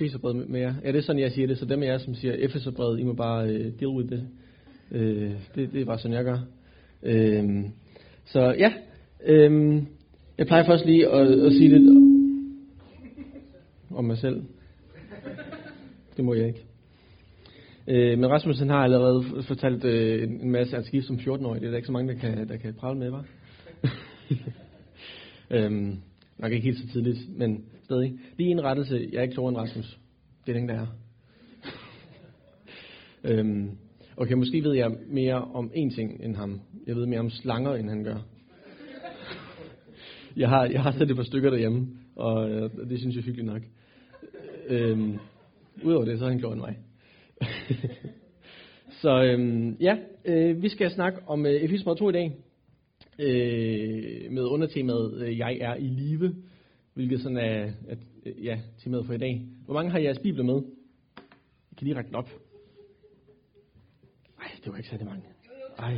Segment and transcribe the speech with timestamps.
[0.00, 0.74] Efeserbrevet med jer.
[0.84, 1.58] Ja, det er sådan, jeg siger det.
[1.58, 4.28] Så dem af jer, som siger Efeserbrevet, I må bare øh, deal with det.
[4.90, 5.72] Øh, det.
[5.72, 6.38] Det er bare sådan, jeg gør.
[7.02, 7.64] Øh,
[8.24, 8.72] så ja,
[9.26, 9.82] øh,
[10.38, 11.96] jeg plejer først lige at, at sige lidt
[13.90, 14.42] om mig selv.
[16.16, 16.64] Det må jeg ikke.
[17.88, 21.60] Øh, men Rasmus han har allerede fortalt øh, en masse, at skift som 14-årig.
[21.60, 23.24] Det er der ikke så mange, der kan, der kan prale med, var.
[25.50, 25.96] um, øhm,
[26.38, 28.18] nok ikke helt så tidligt, men stadig.
[28.36, 29.98] Lige en rettelse, jeg er ikke tårer end Rasmus.
[30.46, 30.86] Det er den, der er.
[33.24, 33.70] øhm,
[34.16, 36.60] okay, måske ved jeg mere om én ting end ham.
[36.86, 38.16] Jeg ved mere om slanger, end han gør.
[40.36, 41.86] jeg har, jeg har set et par stykker derhjemme,
[42.16, 43.62] og øh, det synes jeg er hyggeligt nok.
[44.68, 45.18] Øhm,
[45.84, 46.78] Udover det, så har han gjort mig.
[49.02, 52.36] så øhm, ja, øh, vi skal snakke om øh, Efesmer 2 i dag.
[53.18, 56.34] Øh, med undertemaet øh, Jeg er i live
[56.96, 59.42] hvilket sådan er at, øh, ja, temaet for i dag.
[59.64, 60.62] Hvor mange har jeres bibler med?
[61.70, 62.28] I kan lige række den op.
[64.38, 65.22] Nej, det var ikke særlig mange.
[65.78, 65.94] Ej.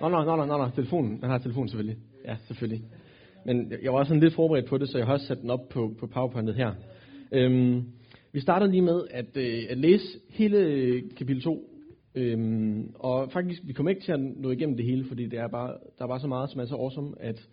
[0.00, 1.18] Nå, nå, nå, nå, nå, telefonen.
[1.20, 1.96] Man har telefonen selvfølgelig.
[2.24, 2.82] Ja, selvfølgelig.
[3.46, 5.50] Men jeg var også sådan lidt forberedt på det, så jeg har også sat den
[5.50, 6.74] op på, på powerpointet her.
[7.32, 7.84] Øhm,
[8.32, 11.70] vi starter lige med at, øh, at læse hele øh, kapitel 2.
[12.14, 15.48] Øhm, og faktisk, vi kommer ikke til at nå igennem det hele, fordi det er
[15.48, 17.48] bare, der er bare så meget, som er så awesome, at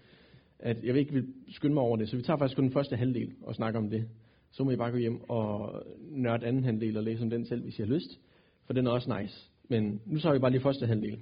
[0.59, 2.09] at jeg vil ikke vil skynde mig over det.
[2.09, 4.05] Så vi tager faktisk kun den første halvdel og snakker om det.
[4.51, 7.63] Så må I bare gå hjem og nørde anden halvdel og læse om den selv,
[7.63, 8.19] hvis I har lyst.
[8.65, 9.49] For den er også nice.
[9.69, 11.19] Men nu tager vi bare lige første halvdel.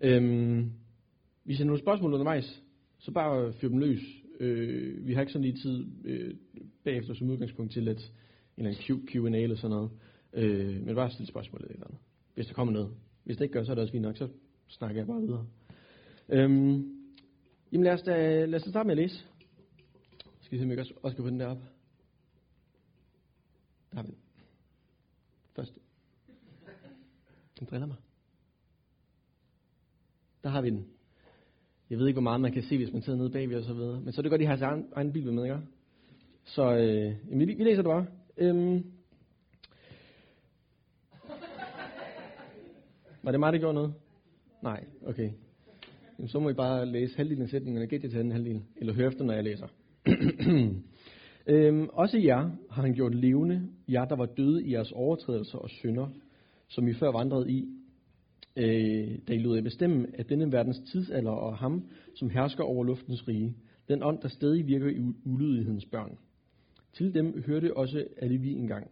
[0.00, 0.70] Øhm,
[1.44, 2.62] hvis I har nogle spørgsmål undervejs,
[2.98, 4.00] så bare fyr dem løs.
[4.40, 6.34] Øh, vi har ikke sådan lige tid øh,
[6.84, 8.12] bagefter som udgangspunkt til et,
[8.56, 9.90] en eller anden Q&A eller sådan noget.
[10.32, 11.98] Øh, men bare stille spørgsmål eller andet.
[12.34, 12.90] Hvis der kommer noget.
[13.24, 14.28] Hvis det ikke gør, så er det også fint nok, så
[14.68, 15.46] snakker jeg bare videre.
[16.28, 16.95] Øhm,
[17.72, 19.24] Jamen lad os da, lad os da starte med at læse.
[20.40, 21.58] Skal vi se, om jeg også, også kan få den der op.
[23.90, 24.18] Der har vi den.
[25.56, 25.80] Første.
[27.58, 27.96] Den driller mig.
[30.42, 30.86] Der har vi den.
[31.90, 33.74] Jeg ved ikke, hvor meget man kan se, hvis man sidder nede bagved og så
[33.74, 34.00] videre.
[34.00, 35.58] Men så er det godt, at I har sin egen, egen bibel med, ikke?
[36.44, 38.06] Så øh, vi, vi læser det bare.
[38.36, 38.92] Øhm.
[43.22, 43.94] Var det mig, der gjorde noget?
[44.62, 45.30] Nej, okay.
[46.18, 48.94] Jamen, så må I bare læse halvdelen af sætningerne, gæt gætte til den halvdel, eller
[48.94, 49.66] høre efter, når jeg læser.
[51.46, 55.70] øhm, også jer har han gjort levende, jer der var døde i jeres overtrædelser og
[55.70, 56.08] synder,
[56.68, 57.68] som I før vandrede i,
[58.56, 62.84] øh, da I lod jer bestemme, at denne verdens tidsalder og ham, som hersker over
[62.84, 63.56] luftens rige,
[63.88, 66.18] den ånd, der stadig virker i ulydighedens børn.
[66.92, 68.90] Til dem hørte også alle vi engang.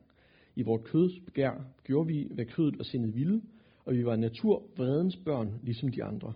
[0.56, 3.42] I vort køds begær gjorde vi, hvad kødet og sindet ville,
[3.84, 6.32] og vi var natur vredens børn, ligesom de andre.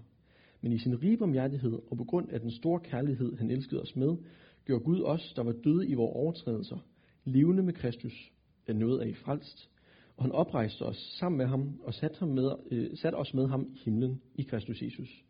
[0.61, 3.97] Men i sin rige barmhjertighed og på grund af den store kærlighed, han elskede os
[3.97, 4.17] med,
[4.65, 6.79] gjorde Gud os, der var døde i vores overtrædelser,
[7.25, 8.33] levende med Kristus,
[8.67, 9.71] at noget af i frelst,
[10.17, 13.49] og han oprejste os sammen med ham og satte, ham med, øh, satte os med
[13.49, 15.25] ham i himlen i Kristus Jesus.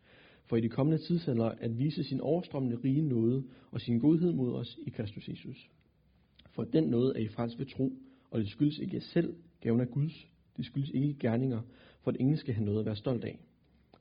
[0.45, 4.53] For i de kommende tidsalder at vise sin overstrømmende rige nåde og sin godhed mod
[4.53, 5.69] os i Kristus Jesus.
[6.51, 7.93] For den nåde er i frelst ved tro,
[8.31, 10.27] og det skyldes ikke selv, gaven af Guds.
[10.57, 11.61] Det skyldes ikke gerninger,
[12.01, 13.39] for at ingen skal have noget at være stolt af.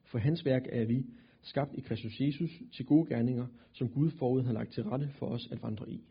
[0.08, 1.06] For hans værk er vi,
[1.42, 5.26] skabt i Kristus Jesus til gode gerninger, som Gud forud har lagt til rette for
[5.26, 6.04] os at vandre i.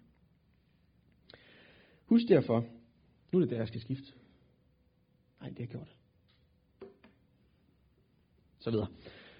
[2.05, 2.65] Husk derfor,
[3.31, 4.13] nu er det der, jeg skal skifte.
[5.41, 5.95] Nej, det har jeg gjort.
[8.59, 8.87] Så videre.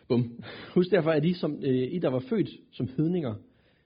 [0.07, 0.44] Bum.
[0.73, 3.35] Husk derfor, at I, som, øh, I der var født som hedninger,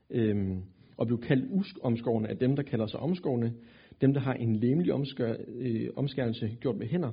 [0.10, 0.58] øh,
[0.98, 3.54] og blev kaldt uskomskårende af dem, der kalder sig omskårne,
[4.02, 7.12] dem, der har en lemlig omskær, øh, omskærelse gjort med hænder,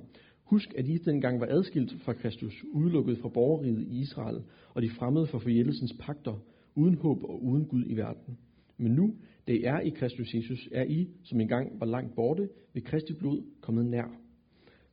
[0.49, 4.43] Husk, at I dengang var adskilt fra Kristus, udelukket fra borgerriget i Israel,
[4.75, 6.43] og de fremmede for forjættelsens pagter,
[6.75, 8.39] uden håb og uden Gud i verden.
[8.79, 9.15] Men nu,
[9.49, 13.13] da I er i Kristus Jesus, er I, som engang var langt borte, ved Kristi
[13.13, 14.21] blod kommet nær.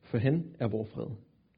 [0.02, 1.06] For han er vor fred.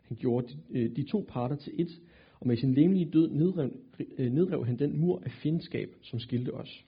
[0.03, 2.01] Han gjorde de, øh, de to parter til et,
[2.41, 3.71] og med sin lemlige død nedrev,
[4.19, 6.85] øh, nedrev han den mur af fjendskab, som skilte os.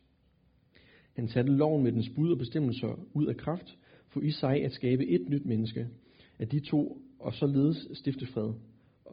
[1.12, 3.78] Han satte loven med dens bud og bestemmelser ud af kraft,
[4.08, 5.88] for i sig at skabe et nyt menneske,
[6.40, 8.52] af de to, og således stifte fred,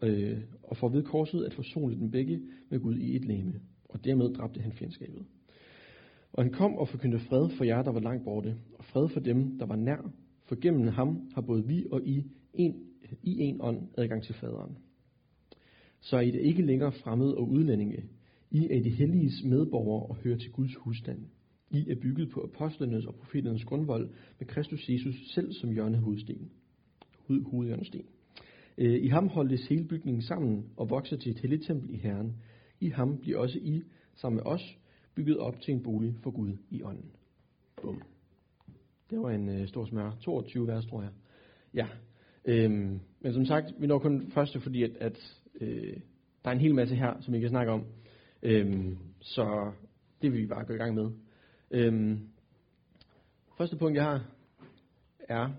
[0.03, 4.05] øh, og for ved korset at forsone dem begge med Gud i et læme, og
[4.05, 5.25] dermed dræbte han fjendskabet.
[6.33, 9.19] Og han kom og forkyndte fred for jer, der var langt borte, og fred for
[9.19, 10.11] dem, der var nær,
[10.45, 12.75] for gennem ham har både vi og I en,
[13.23, 14.77] i en ånd adgang til faderen.
[15.99, 18.03] Så er I det ikke længere fremmede og udlændinge.
[18.51, 21.19] I er de helliges medborgere og hører til Guds husstand.
[21.71, 24.09] I er bygget på apostlenes og profeternes grundvold
[24.39, 26.51] med Kristus Jesus selv som hjørnehovedsten
[27.29, 28.01] hovedhjørnesten.
[28.77, 32.35] Øh, I ham holdes hele bygningen sammen og vokser til et helligt tempel i Herren.
[32.79, 33.83] I ham bliver også I,
[34.15, 34.77] sammen med os,
[35.15, 37.11] bygget op til en bolig for Gud i ånden.
[37.81, 38.01] Bum.
[39.09, 40.11] Det var en øh, stor smør.
[40.21, 41.11] 22 vers, tror jeg.
[41.73, 41.87] Ja.
[42.45, 45.97] Øhm, men som sagt, vi når kun første, fordi at, at øh,
[46.43, 47.83] der er en hel masse her, som vi kan snakke om.
[48.43, 49.71] Øhm, så
[50.21, 51.09] det vil vi bare gå i gang med.
[51.71, 52.19] Øhm,
[53.57, 54.25] første punkt, jeg har,
[55.19, 55.49] er,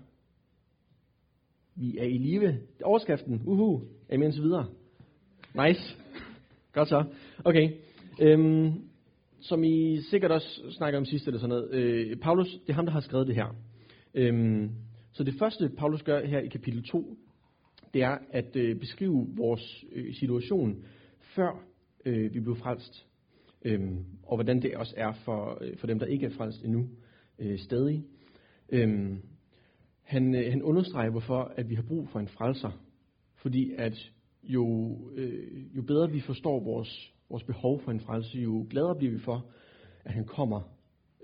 [1.79, 2.57] vi er i live.
[2.83, 4.67] Overskriften, uhu, er I så videre?
[5.67, 5.95] Nice.
[6.73, 7.03] Godt så.
[7.45, 7.71] Okay.
[8.21, 8.73] Øhm,
[9.41, 12.85] som I sikkert også snakker om sidst eller sådan noget, øh, Paulus, det er ham,
[12.85, 13.55] der har skrevet det her.
[14.13, 14.69] Øhm,
[15.11, 17.17] så det første, Paulus gør her i kapitel 2,
[17.93, 20.83] det er at øh, beskrive vores øh, situation,
[21.19, 21.63] før
[22.05, 23.05] øh, vi blev frelst.
[23.65, 26.89] Øhm, og hvordan det også er for, øh, for dem, der ikke er frelst endnu,
[27.39, 28.03] øh, stadig.
[28.69, 29.21] Øhm,
[30.09, 32.71] han, øh, han understreger, hvorfor at vi har brug for en frelser.
[33.35, 34.11] Fordi at
[34.43, 39.13] jo, øh, jo bedre vi forstår vores, vores behov for en frelse, jo gladere bliver
[39.13, 39.45] vi for,
[40.05, 40.61] at han kommer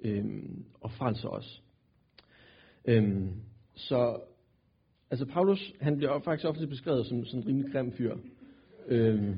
[0.04, 0.26] øh,
[0.82, 1.64] og frelser os.
[2.86, 3.28] Øh,
[3.76, 4.20] så
[5.12, 8.16] altså Paulus, han bliver faktisk ofte beskrevet som sådan en rimelig grim fyr.
[8.88, 9.36] Øh,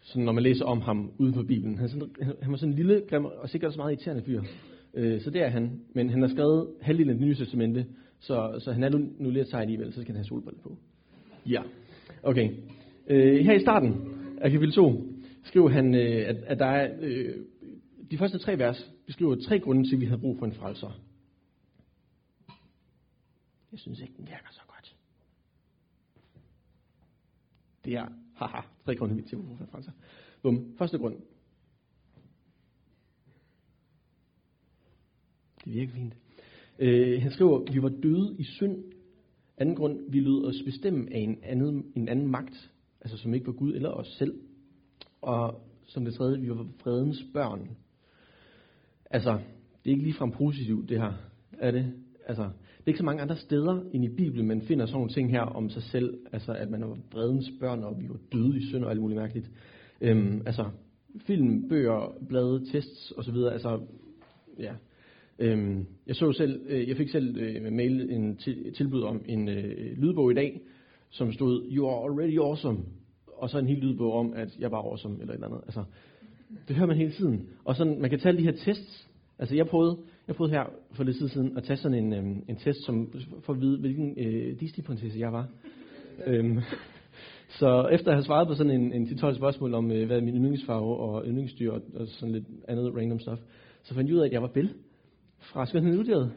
[0.00, 1.78] sådan når man læser om ham uden for Bibelen.
[1.78, 2.10] Han, sådan,
[2.42, 4.42] han var sådan en lille, grim og sikkert også meget irriterende fyr.
[4.94, 5.80] Øh, så det er han.
[5.94, 7.86] Men han har skrevet halvdelen af det nye testamente,
[8.22, 10.76] så, så han er nu, nu lidt sej alligevel, så skal han have solbrille på.
[11.46, 11.62] Ja,
[12.22, 12.50] okay.
[13.06, 13.94] Øh, her i starten
[14.40, 15.12] af kapitel 2
[15.44, 17.36] skriver han, øh, at, at der er, øh,
[18.10, 21.00] de første tre vers beskriver tre grunde til, at vi har brug for en frelser.
[23.72, 24.96] Jeg synes ikke, den virker så godt.
[27.84, 29.92] Det er, haha, tre grunde til, vi brug for en frelser.
[30.42, 30.74] Bum.
[30.78, 31.16] Første grund.
[35.64, 36.14] Det virker fint.
[36.78, 38.76] Øh, han skriver, vi var døde i synd.
[39.58, 42.70] Anden grund, vi lød os bestemme af en anden, en anden magt,
[43.00, 44.34] altså som ikke var Gud eller os selv.
[45.22, 47.70] Og som det tredje, vi var fredens børn.
[49.10, 49.32] Altså,
[49.84, 51.12] det er ikke ligefrem positivt, det her.
[51.58, 51.92] Er det?
[52.26, 55.10] Altså, det er ikke så mange andre steder end i Bibelen, man finder sådan nogle
[55.10, 56.18] ting her om sig selv.
[56.32, 59.20] Altså, at man var fredens børn, og vi var døde i synd og alt muligt
[59.20, 59.50] mærkeligt.
[60.00, 60.64] Øhm, altså,
[61.26, 63.36] film, bøger, blade, tests osv.
[63.36, 63.80] Altså,
[64.58, 64.74] ja.
[65.38, 68.36] Øhm, jeg så selv, øh, jeg fik selv øh, mail en
[68.76, 70.60] tilbud om en øh, lydbog i dag,
[71.10, 72.78] som stod, you are already awesome.
[73.36, 75.60] Og så en hel lydbog om, at jeg var awesome, eller et eller andet.
[75.64, 75.84] Altså,
[76.68, 77.46] det hører man hele tiden.
[77.64, 79.08] Og sådan, man kan tage de her tests.
[79.38, 79.98] Altså, jeg prøvede,
[80.28, 83.12] jeg prøvede her for lidt tid siden at tage sådan en, øhm, en test, som,
[83.40, 85.48] for at vide, hvilken øh, Disney-prinsesse jeg var.
[86.26, 86.58] øhm,
[87.58, 90.22] så efter at have svaret på sådan en, en 10-12 spørgsmål om, øh, hvad er
[90.22, 93.40] min yndlingsfarve og yndlingsdyr og, og sådan lidt andet random stuff,
[93.82, 94.74] så fandt jeg ud af, at jeg var Bill
[95.42, 96.32] fra Skønheden Udgivet.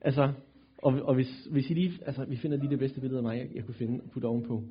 [0.00, 0.32] Altså,
[0.78, 3.38] og, og hvis, hvis I lige, altså, vi finder lige det bedste billede af mig,
[3.38, 4.62] jeg, jeg kunne finde og putte ovenpå,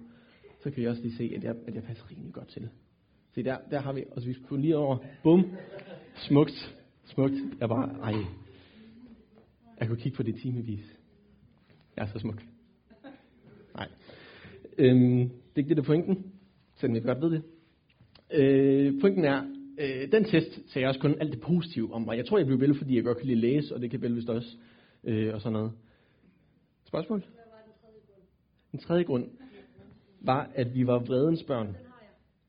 [0.64, 2.70] så kan I også lige se, at jeg, at jeg passer rimelig godt til.
[3.36, 5.46] Se, der, der har vi, og så vi skulle lige over, bum,
[6.16, 6.76] smukt,
[7.06, 7.34] smukt.
[7.60, 8.14] Jeg bare, ej,
[9.80, 10.98] jeg kunne kigge på det timevis.
[11.96, 12.44] Jeg er så smuk.
[13.76, 13.88] Nej.
[14.78, 16.32] Øhm, det er ikke det, der er pointen,
[16.76, 17.44] selvom jeg godt ved det.
[18.34, 19.44] Øh, pointen er,
[19.78, 22.18] øh, den test sagde jeg også kun alt det positive om mig.
[22.18, 24.16] Jeg tror, jeg blev vel, fordi jeg godt kan lide læse, og det kan vel
[24.16, 24.58] vist også,
[25.04, 25.72] øh, og sådan noget.
[26.86, 27.20] Spørgsmål?
[27.20, 28.24] Hvad var den tredje grund?
[28.72, 29.30] Den tredje grund
[30.22, 31.78] var, at vi var vredens børn.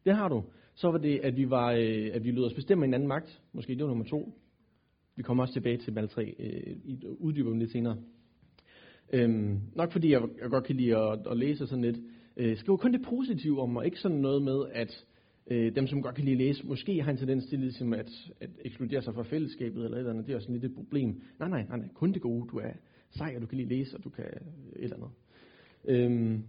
[0.05, 0.45] Det har du.
[0.75, 3.41] Så var det, at vi, var, øh, at vi lød os bestemme en anden magt.
[3.53, 4.33] Måske det var nummer to.
[5.17, 7.97] Vi kommer også tilbage til Mal 3, øh, i uddyber lidt senere.
[9.13, 11.97] Øhm, nok fordi jeg, jeg godt kan lide at, at læse sådan lidt.
[12.37, 15.05] Øh, skriver kun det positive om, og ikke sådan noget med, at
[15.51, 18.11] øh, dem, som godt kan lide at læse, måske har en tendens til ligesom at,
[18.41, 20.27] at ekskludere sig fra fællesskabet eller et eller andet.
[20.27, 21.23] Det er også lidt et problem.
[21.39, 21.89] Nej, nej, nej, nej.
[21.95, 22.49] Kun det gode.
[22.49, 22.73] Du er
[23.11, 24.41] sej, og du kan lide at læse, og du kan øh,
[24.77, 25.11] et eller andet.
[25.85, 26.45] Øhm,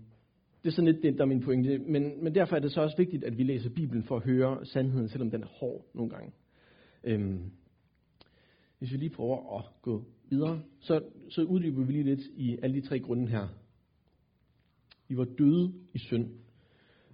[0.64, 1.78] det er sådan lidt det, der er min pointe.
[1.78, 4.66] Men, men derfor er det så også vigtigt, at vi læser Bibelen for at høre
[4.66, 6.32] sandheden, selvom den er hård nogle gange.
[7.04, 7.52] Øhm,
[8.80, 12.82] hvis vi lige prøver at gå videre, så, så uddyber vi lige lidt i alle
[12.82, 13.48] de tre grunde her.
[15.10, 16.30] I var døde i synd.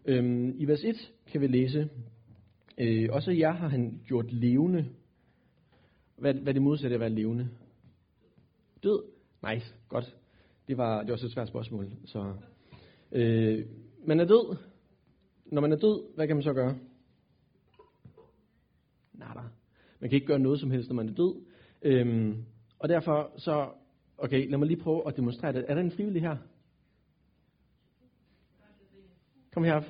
[0.06, 1.90] Øhm, I vers 1 kan vi læse,
[2.78, 4.86] øh, også jer har han gjort levende.
[6.18, 7.50] Hvad, hvad det modsatte at være levende?
[8.84, 9.04] Død?
[9.50, 10.16] Nice, godt.
[10.68, 11.92] Det var, det var også et svært spørgsmål.
[12.06, 12.34] Så,
[13.12, 13.66] øh,
[14.06, 14.58] man er død.
[15.46, 16.78] Når man er død, hvad kan man så gøre?
[19.14, 19.42] Nada.
[20.00, 21.36] Man kan ikke gøre noget som helst, når man er død.
[21.82, 22.44] Øhm,
[22.80, 23.70] og derfor så,
[24.18, 25.66] okay, lad mig lige prøve at demonstrere det.
[25.68, 26.38] Er der en frivillig her?
[29.56, 29.82] Kom her.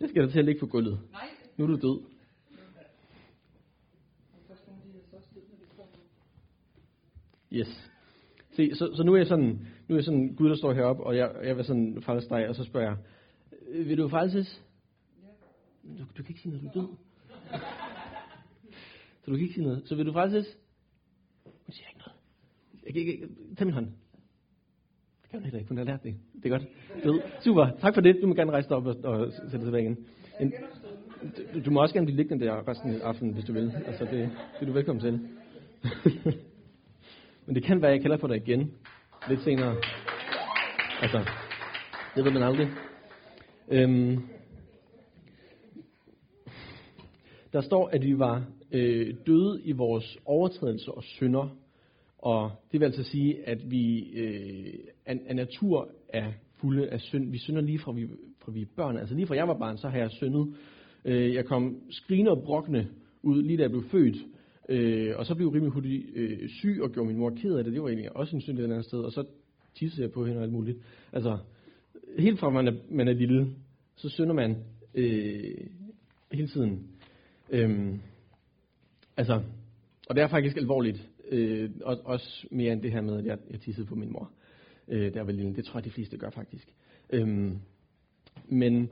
[0.00, 1.00] Jeg skal da til at ligge på gulvet.
[1.56, 2.02] Nu er du død.
[7.52, 7.90] Yes.
[8.52, 11.04] Se, så, så nu er jeg sådan, nu er jeg sådan Gud, der står heroppe,
[11.04, 12.96] og jeg, jeg vil sådan frelse dig, og så spørger jeg,
[13.68, 14.62] øh, vil du frelses?
[15.98, 16.96] Du, du kan ikke sige, noget, du er død.
[19.24, 19.88] Så du kan ikke sige noget.
[19.88, 20.58] Så vil du frelses?
[21.44, 22.20] Hun siger ikke noget.
[22.84, 23.92] Jeg kan ikke, tag min hånd.
[25.26, 26.14] Det kan hun heller ikke, hun har lært det.
[26.34, 26.66] Det er godt.
[27.02, 27.20] Fed.
[27.40, 28.18] Super, tak for det.
[28.22, 29.98] Du må gerne rejse dig op og, og sætte dig tilbage igen.
[30.40, 30.52] En,
[31.54, 33.72] du, du må også gerne blive liggende der resten af aftenen, hvis du vil.
[33.86, 34.30] Altså, det, det
[34.60, 35.20] er du velkommen til.
[37.46, 38.72] Men det kan være, at jeg kalder på dig igen
[39.28, 39.76] lidt senere.
[41.02, 41.30] Altså,
[42.14, 42.68] det ved man aldrig.
[43.68, 44.28] Øhm,
[47.52, 51.56] der står, at vi var øh, døde i vores overtrædelser og synder.
[52.18, 54.74] Og det vil altså sige, at vi øh,
[55.06, 57.30] af, af natur er fulde af synd.
[57.30, 58.08] Vi synder lige fra vi,
[58.38, 58.96] fra vi er børn.
[58.96, 60.54] Altså lige fra jeg var barn, så har jeg syndet.
[61.04, 62.88] Øh, jeg kom skrigende og brokkende
[63.22, 64.16] ud, lige da jeg blev født.
[64.68, 67.64] Øh, og så blev jeg rimelig hurtigt øh, syg og gjorde min mor ked af
[67.64, 67.72] det.
[67.72, 68.98] Det var egentlig også en synd et andet sted.
[68.98, 69.24] Og så
[69.74, 70.78] tissede jeg på hende og alt muligt.
[71.12, 71.38] Altså,
[72.18, 73.46] helt fra man er, man er lille,
[73.96, 74.56] så synder man
[74.94, 75.54] øh,
[76.32, 76.86] hele tiden.
[77.50, 78.00] Øhm,
[79.16, 79.42] altså,
[80.08, 81.08] og det er faktisk alvorligt.
[81.30, 84.30] Øh, også mere end det her med, at jeg, jeg tissede på min mor.
[84.88, 85.54] Øh, der var lille.
[85.54, 86.72] Det tror jeg, de fleste gør faktisk.
[87.12, 87.58] Øhm,
[88.48, 88.90] men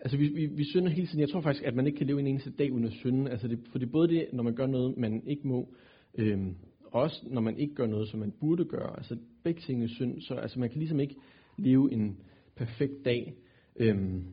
[0.00, 1.20] altså vi, vi, vi synder hele tiden.
[1.20, 3.30] Jeg tror faktisk, at man ikke kan leve en eneste dag uden at synde.
[3.30, 5.74] Altså det, for det er både det, når man gør noget, man ikke må,
[6.14, 8.96] øhm, også når man ikke gør noget, som man burde gøre.
[8.96, 10.20] Altså begge ting er synd.
[10.20, 11.16] Så altså, man kan ligesom ikke
[11.58, 12.18] leve en
[12.56, 13.34] perfekt dag.
[13.76, 14.24] Øhm,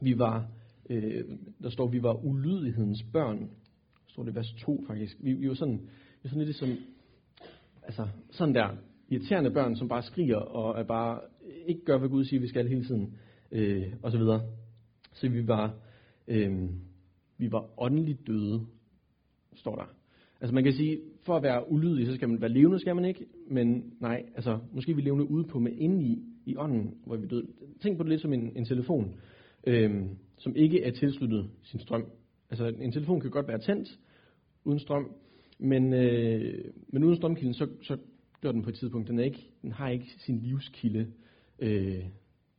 [0.00, 0.48] vi var,
[0.90, 1.24] øh,
[1.62, 3.50] der står, vi var ulydighedens børn.
[4.06, 5.16] Står det i vers 2 faktisk.
[5.20, 6.68] Vi, vi var sådan, vi var sådan lidt som,
[7.82, 8.76] altså sådan der
[9.14, 11.20] irriterende børn, som bare skriger og er bare
[11.66, 13.14] ikke gør, hvad Gud siger, vi skal hele tiden.
[13.52, 14.42] Øh, og så videre.
[15.12, 15.74] Så vi var,
[16.28, 16.70] øh,
[17.38, 18.66] vi var åndeligt døde,
[19.54, 19.94] står der.
[20.40, 23.04] Altså man kan sige, for at være ulydig, så skal man være levende, skal man
[23.04, 23.26] ikke.
[23.48, 27.16] Men nej, altså måske er vi levende ude på, men indeni, i, i ånden, hvor
[27.16, 27.46] vi døde.
[27.82, 29.14] Tænk på det lidt som en, en telefon,
[29.66, 30.02] øh,
[30.38, 32.06] som ikke er tilsluttet sin strøm.
[32.50, 33.98] Altså en telefon kan godt være tændt
[34.64, 35.10] uden strøm,
[35.58, 37.96] men, øh, men uden strømkilden, så, så
[38.44, 39.08] dør den på et tidspunkt.
[39.08, 41.06] Den, er ikke, den har ikke sin livskilde.
[41.58, 42.04] Øh,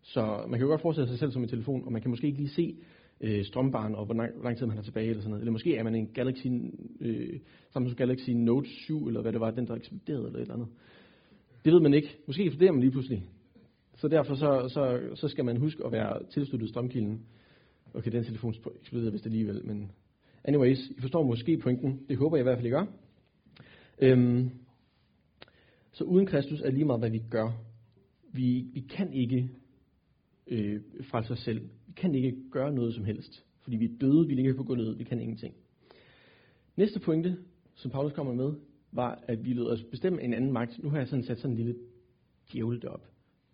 [0.02, 2.28] så man kan jo godt forestille sig selv som en telefon, og man kan måske
[2.28, 2.76] ikke lige se
[3.22, 5.42] øh, strømbaren, og hvor lang, hvor lang tid man har tilbage, eller sådan noget.
[5.42, 6.48] Eller måske er man en Galaxy,
[7.02, 7.40] øh,
[7.74, 10.68] Samsung Galaxy Note 7, eller hvad det var, den der eksploderede, eller et eller andet.
[11.66, 12.18] Det ved man ikke.
[12.28, 13.24] Måske eksploderer man lige pludselig.
[13.98, 17.26] Så derfor så, så, så skal man huske at være tilsluttet strømkilden.
[17.94, 19.92] Okay, den telefon eksploderede vist alligevel, men
[20.44, 22.00] anyways, I forstår måske pointen.
[22.10, 22.86] Det håber jeg i hvert fald, I gør.
[24.02, 24.50] Øhm,
[25.96, 27.52] så uden Kristus er lige meget, hvad vi gør.
[28.34, 29.50] Vi, vi kan ikke
[30.48, 31.70] øh, fra os selv.
[31.88, 35.00] Vi kan ikke gøre noget som helst, fordi vi er døde, vi ligger på gulvet,
[35.00, 35.56] vi kan ingenting.
[36.76, 37.38] Næste pointe,
[37.76, 38.54] som Paulus kommer med,
[38.92, 40.84] var, at vi lød os bestemme en anden magt.
[40.84, 41.76] Nu har jeg sådan sat sådan en lille
[42.54, 43.08] djævel derop.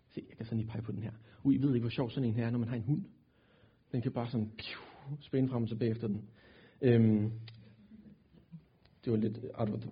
[0.09, 1.11] Se, jeg kan sådan lige pege på den her.
[1.43, 3.03] Ui, I ved ikke, hvor sjov sådan en her er, når man har en hund.
[3.91, 4.79] Den kan bare sådan piu,
[5.19, 6.29] spænde frem og tilbage efter den.
[6.81, 7.31] Øhm,
[9.05, 9.39] det var lidt,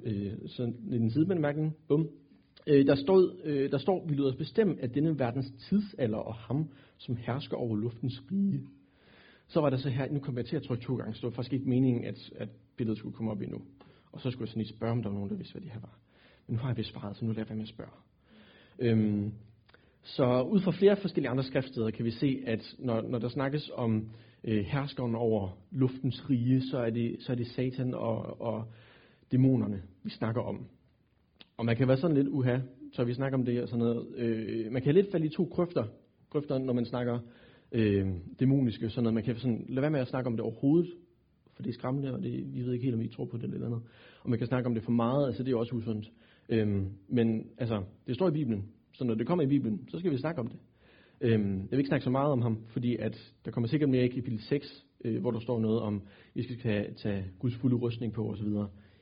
[0.04, 1.76] øh, sådan lidt en sidebemærkning.
[1.88, 2.10] Bum.
[2.70, 6.36] Øh, der, stod, øh, der står, vi lyder os bestemme, at denne verdens tidsalder og
[6.36, 8.62] ham, som hersker over luftens rige.
[9.48, 11.24] Så var der så her, nu kommer jeg til at trykke to gange, så det
[11.24, 13.62] var faktisk ikke meningen, at, at billedet skulle komme op endnu.
[14.12, 15.72] Og så skulle jeg sådan lige spørge, om der var nogen, der vidste, hvad det
[15.72, 16.00] her var.
[16.48, 17.92] Men nu har jeg vist svaret, så nu lader jeg være med at spørge.
[18.80, 19.32] Øhm,
[20.04, 23.72] så ud fra flere forskellige andre skriftsteder kan vi se, at når, når der snakkes
[23.74, 24.10] om
[24.44, 28.66] øh, herskeren over luftens rige, så er det, så er det Satan og, og
[29.32, 30.68] dæmonerne, vi snakker om.
[31.60, 32.58] Og man kan være sådan lidt uha,
[32.94, 34.08] så vi snakker om det og sådan noget.
[34.16, 35.84] Øh, man kan lidt falde i to grøfter,
[36.30, 37.20] grøfter når man snakker
[37.72, 38.08] øh,
[38.40, 39.14] dæmoniske, sådan noget.
[39.14, 40.92] Man kan sådan, lade være med at snakke om det overhovedet,
[41.56, 43.44] for det er skræmmende, og det, vi ved ikke helt, om I tror på det
[43.44, 43.82] eller andet.
[44.24, 46.12] Og man kan snakke om det for meget, altså det er også usundt.
[46.50, 50.12] Øh, men altså, det står i Bibelen, så når det kommer i Bibelen, så skal
[50.12, 50.60] vi snakke om det.
[51.22, 54.06] Øh, jeg vil ikke snakke så meget om ham, fordi at der kommer sikkert mere
[54.06, 57.56] i kapitel 6, øh, hvor der står noget om, at vi skal tage, tage Guds
[57.56, 58.48] fulde rustning på osv.,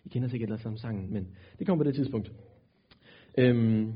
[0.06, 1.28] i kender sikkert alle sammen sangen, men
[1.60, 2.32] det kommer på det tidspunkt.
[3.38, 3.94] Øhm,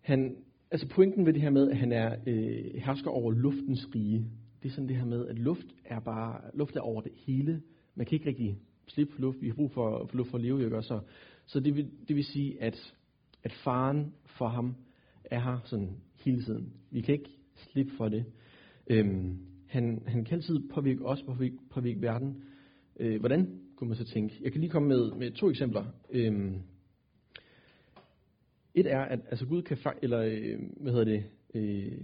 [0.00, 0.36] han,
[0.70, 4.26] altså pointen ved det her med, at han er øh, hersker over luftens rige,
[4.62, 7.62] det er sådan det her med, at luft er bare luft er over det hele.
[7.94, 9.42] Man kan ikke rigtig slippe for luft.
[9.42, 10.82] Vi har brug for, for luft for at leve, ikke?
[10.82, 11.00] Så,
[11.46, 12.94] så det, vil, det vil sige, at,
[13.42, 14.74] at faren for ham
[15.24, 15.90] er her sådan
[16.24, 16.72] hele tiden.
[16.90, 18.24] Vi kan ikke slippe for det.
[18.86, 22.42] Øhm, han, han kan altid påvirke os, påvirke, påvirke verden.
[23.00, 24.38] Øh, hvordan kunne man så tænke?
[24.42, 25.84] Jeg kan lige komme med, med to eksempler.
[26.10, 26.56] Øhm,
[28.74, 31.24] et er, at altså Gud kan, eller øh, hvad hedder det,
[31.54, 31.98] øh,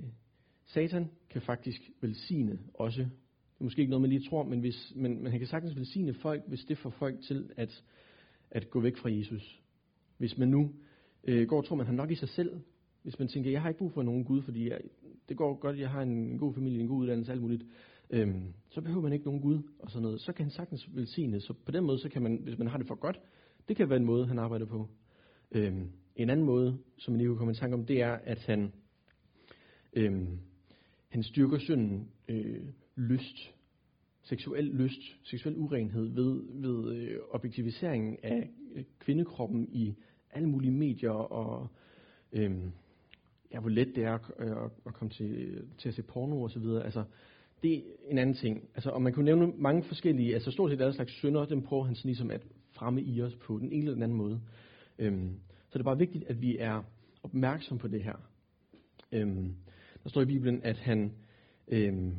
[0.66, 3.00] Satan kan faktisk velsigne også.
[3.00, 5.76] Det er måske ikke noget, man lige tror, men, hvis, men, men han kan sagtens
[5.76, 7.84] velsigne folk, hvis det får folk til at,
[8.50, 9.60] at gå væk fra Jesus.
[10.18, 10.70] Hvis man nu
[11.24, 12.60] øh, går og tror, man har nok i sig selv.
[13.02, 14.80] Hvis man tænker, jeg har ikke brug for nogen Gud, fordi jeg,
[15.28, 17.64] det går godt, jeg har en god familie, en god uddannelse, alt muligt.
[18.10, 20.20] øhm, så behøver man ikke nogen Gud og sådan noget.
[20.20, 21.40] Så kan han sagtens velsigne.
[21.40, 23.20] Så på den måde, så kan man, hvis man har det for godt,
[23.68, 24.88] det kan være en måde, han arbejder på.
[25.52, 28.38] Øhm, en anden måde, som man lige kunne komme i tanke om, det er, at
[28.38, 28.72] han,
[29.92, 30.38] øhm,
[31.08, 32.62] han styrker synden øh,
[32.96, 33.54] lyst,
[34.22, 39.94] seksuel lyst, seksuel urenhed ved, ved øh, objektiviseringen af øh, kvindekroppen i
[40.30, 41.68] alle mulige medier og
[42.32, 42.56] øh,
[43.52, 44.56] ja, hvor let det er at, øh,
[44.86, 46.84] at, komme til, til at se porno og så videre.
[46.84, 47.04] Altså,
[47.62, 48.68] det er en anden ting.
[48.74, 51.84] Altså, og man kunne nævne mange forskellige, altså stort set alle slags synder, dem prøver
[51.84, 54.40] han sådan ligesom at fremme i os på den ene eller den anden måde.
[54.98, 55.40] Øhm,
[55.78, 56.82] det er bare vigtigt, at vi er
[57.22, 58.16] opmærksom på det her.
[59.12, 59.54] Øhm,
[60.02, 61.12] der står i Bibelen, at han,
[61.68, 62.14] øhm,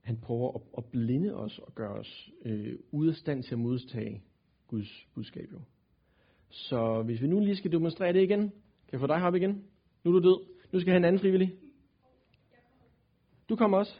[0.00, 3.58] han prøver at, at blinde os og gøre os øh, ude af stand til at
[3.58, 4.22] modtage
[4.68, 5.52] Guds budskab.
[5.52, 5.60] Jo.
[6.50, 9.64] Så hvis vi nu lige skal demonstrere det igen, kan jeg få dig op igen?
[10.04, 10.46] Nu er du død.
[10.72, 11.54] Nu skal jeg have en anden frivillig.
[13.48, 13.92] Du kommer også.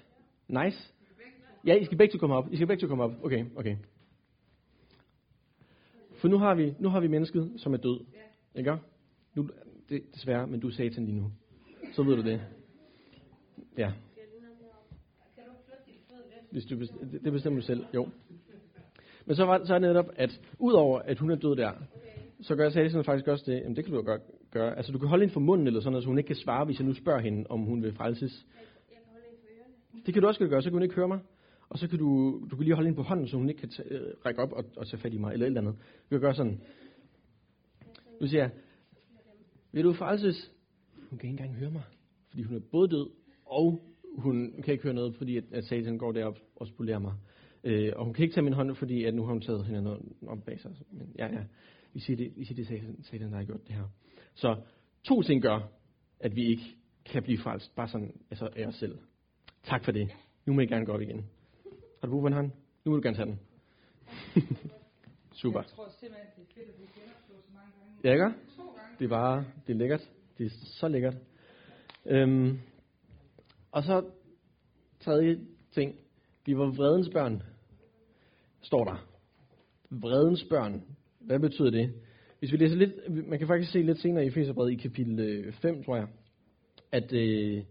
[0.48, 0.92] Nice.
[1.66, 2.52] Ja, I skal begge to komme op.
[2.52, 3.12] I skal begge to komme op.
[3.24, 3.76] Okay, okay.
[6.20, 8.00] For nu har vi, nu har vi mennesket, som er død.
[8.54, 8.76] Ikke?
[9.34, 9.48] Nu,
[9.88, 11.30] det, desværre, men du er satan lige nu.
[11.92, 12.40] Så ved du det.
[13.78, 13.92] Ja.
[16.50, 17.84] Hvis du, bestemmer, det bestemmer du selv.
[17.94, 18.08] Jo.
[19.26, 21.72] Men så, var, så er det netop, at udover at hun er død der,
[22.40, 24.76] så gør Satan faktisk også det, jamen det kan du jo godt gøre.
[24.76, 26.64] Altså du kan holde hende for munden eller sådan noget, så hun ikke kan svare,
[26.64, 28.46] hvis jeg nu spørger hende, om hun vil frelses.
[30.06, 31.20] Det kan du også gøre, så kan hun ikke høre mig.
[31.68, 33.70] Og så kan du, du kan lige holde hende på hånden, så hun ikke kan
[33.70, 35.74] tage, øh, række op og, og tage fat i mig, eller et eller andet.
[35.74, 36.60] Du kan gøre sådan.
[38.24, 38.50] Nu siger jeg,
[39.72, 40.52] vil du frelses?
[41.10, 41.82] Hun kan ikke engang høre mig,
[42.28, 43.10] fordi hun er både død,
[43.46, 43.80] og
[44.18, 47.14] hun kan ikke høre noget, fordi at, at Satan går derop og spolerer mig.
[47.64, 49.98] Øh, og hun kan ikke tage min hånd, fordi at nu har hun taget hende
[50.26, 50.70] om bag sig.
[50.90, 51.44] Men ja, ja,
[51.92, 53.84] vi siger det, vi siger det Satan, Satan, der har gjort det her.
[54.34, 54.56] Så
[55.04, 55.68] to ting gør,
[56.20, 58.98] at vi ikke kan blive frelst, bare sådan altså af os selv.
[59.64, 60.08] Tak for det.
[60.46, 61.24] Nu må I gerne gå op igen.
[62.00, 62.50] Har du brug for en hånd?
[62.84, 63.38] Nu må du gerne tage den.
[65.44, 65.60] Super.
[65.60, 68.00] Jeg tror simpelthen, det er fedt, at vi genopstår så mange gange.
[68.04, 68.38] Ja, ikke?
[68.56, 68.98] To gange.
[68.98, 70.10] Det er bare, det er lækkert.
[70.38, 71.16] Det er så lækkert.
[72.06, 72.58] Øhm,
[73.72, 74.04] og så
[75.00, 75.40] tredje
[75.72, 75.96] ting.
[76.46, 77.42] Vi var vredens børn,
[78.62, 79.06] står der.
[79.90, 80.82] Vredens børn.
[81.20, 81.94] Hvad betyder det?
[82.38, 85.84] Hvis vi læser lidt, man kan faktisk se lidt senere i Efeserbrevet i kapitel 5,
[85.84, 86.08] tror jeg,
[86.92, 87.64] at, øh,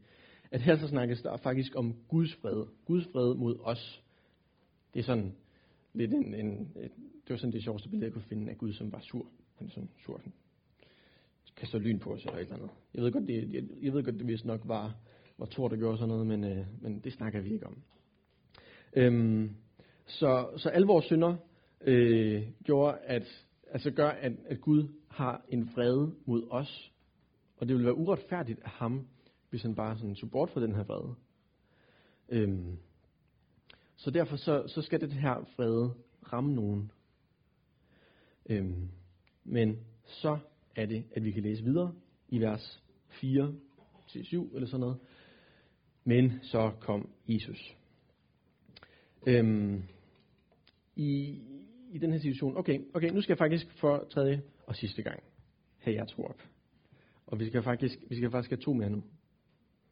[0.52, 2.65] at her så snakkes der faktisk om Guds fred.
[2.86, 4.04] Guds fred mod os.
[4.93, 5.36] Det er sådan
[5.93, 8.73] lidt en, en et, det var sådan det sjoveste billede, jeg kunne finde af Gud,
[8.73, 9.27] som var sur.
[9.56, 10.21] Han er sådan sur.
[10.23, 10.34] Han
[11.56, 12.69] kaster lyn på os eller et eller andet.
[12.93, 14.95] Jeg ved godt, det, jeg, jeg ved godt, det vist nok var,
[15.38, 17.82] var Thor, der gjorde sådan noget, men, øh, men det snakker vi ikke om.
[18.93, 19.56] Øhm,
[20.06, 21.36] så, så alle vores synder
[21.82, 26.91] øh, gjorde, at, altså gør, at, at Gud har en vrede mod os.
[27.58, 29.08] Og det ville være uretfærdigt af ham,
[29.49, 31.15] hvis han bare sådan tog bort fra den her vrede.
[32.29, 32.77] Øhm,
[33.95, 35.93] så derfor så, så skal det her vrede
[36.34, 36.91] ramme nogen.
[38.49, 38.89] Øhm,
[39.43, 40.39] men så
[40.75, 41.93] er det, at vi kan læse videre
[42.29, 43.53] i vers 4
[44.08, 44.97] til 7 eller sådan noget.
[46.03, 47.75] Men så kom Jesus.
[49.27, 49.84] Øhm,
[50.95, 51.39] i,
[51.91, 55.23] I den her situation, okay, okay, nu skal jeg faktisk for tredje og sidste gang
[55.77, 56.41] have jer to op.
[57.27, 59.03] Og vi skal faktisk, vi skal faktisk have to mere nu.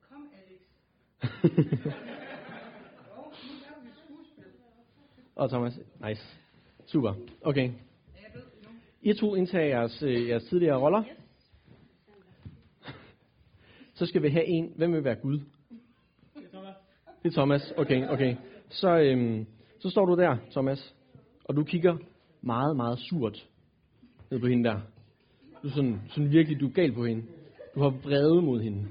[0.10, 0.62] Kom, Alex.
[3.08, 4.44] Jo, nu laver vi et skuespil.
[5.42, 6.22] Og Thomas, nice.
[6.86, 7.72] Super, okay.
[9.02, 11.04] I to indtager jeres, øh, jeres tidligere roller.
[13.94, 14.74] Så skal vi have en.
[14.76, 15.40] Hvem vil være Gud?
[17.24, 17.74] Det er Thomas.
[17.78, 18.36] Okay, okay.
[18.70, 19.46] Så, øhm,
[19.80, 20.96] så står du der, Thomas,
[21.44, 21.98] og du kigger
[22.42, 23.48] meget, meget surt
[24.32, 24.80] ned på hende der.
[25.64, 27.24] Du er sådan, sådan virkelig, du er gal på hende.
[27.76, 28.88] Du har vrede mod hende.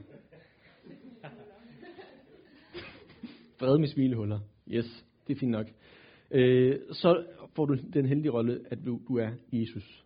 [3.60, 4.40] vrede med smilehuller.
[4.68, 5.66] Yes, det er fint nok.
[6.30, 7.24] Øh, så
[7.56, 10.04] får du den heldige rolle, at du, du er Jesus.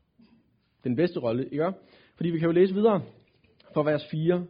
[0.84, 1.72] Den bedste rolle, ikke?
[2.16, 3.02] Fordi vi kan jo læse videre
[3.74, 4.46] fra vers 4.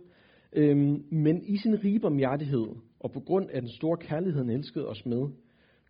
[0.52, 2.66] Øhm, men i sin rige barmhjertighed,
[3.00, 5.28] og på grund af den store kærlighed, han elskede os med,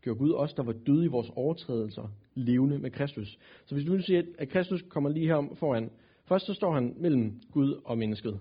[0.02, 3.38] gjorde Gud os, der var døde i vores overtrædelser, levende med Kristus.
[3.66, 5.90] Så hvis du nu siger, at Kristus kommer lige her foran,
[6.24, 8.40] først så står han mellem Gud og mennesket.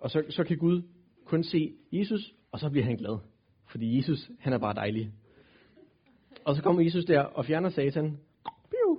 [0.00, 0.82] Og så, så kan Gud
[1.24, 3.18] kun se Jesus, og så bliver han glad.
[3.70, 5.12] Fordi Jesus, han er bare dejlig.
[6.44, 8.18] Og så kommer Jesus der og fjerner Satan.
[8.70, 8.98] Biu.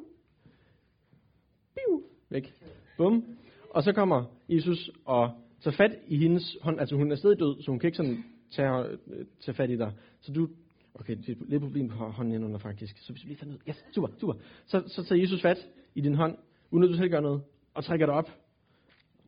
[1.75, 2.01] Biu.
[2.29, 2.53] Væk.
[2.97, 3.25] Bum.
[3.69, 6.79] Og så kommer Jesus og tager fat i hendes hånd.
[6.79, 9.77] Altså hun er stadig død, så hun kan ikke sådan tage, øh, tage fat i
[9.77, 9.93] dig.
[10.21, 10.49] Så du...
[10.95, 12.97] Okay, det er lidt problem på hånden indenunder faktisk.
[12.97, 13.59] Så hvis vi lige tager ned.
[13.69, 14.33] Yes, super, super.
[14.65, 16.37] Så, så tager Jesus fat i din hånd,
[16.71, 17.41] uden at du selv gør noget,
[17.73, 18.29] og trækker dig op,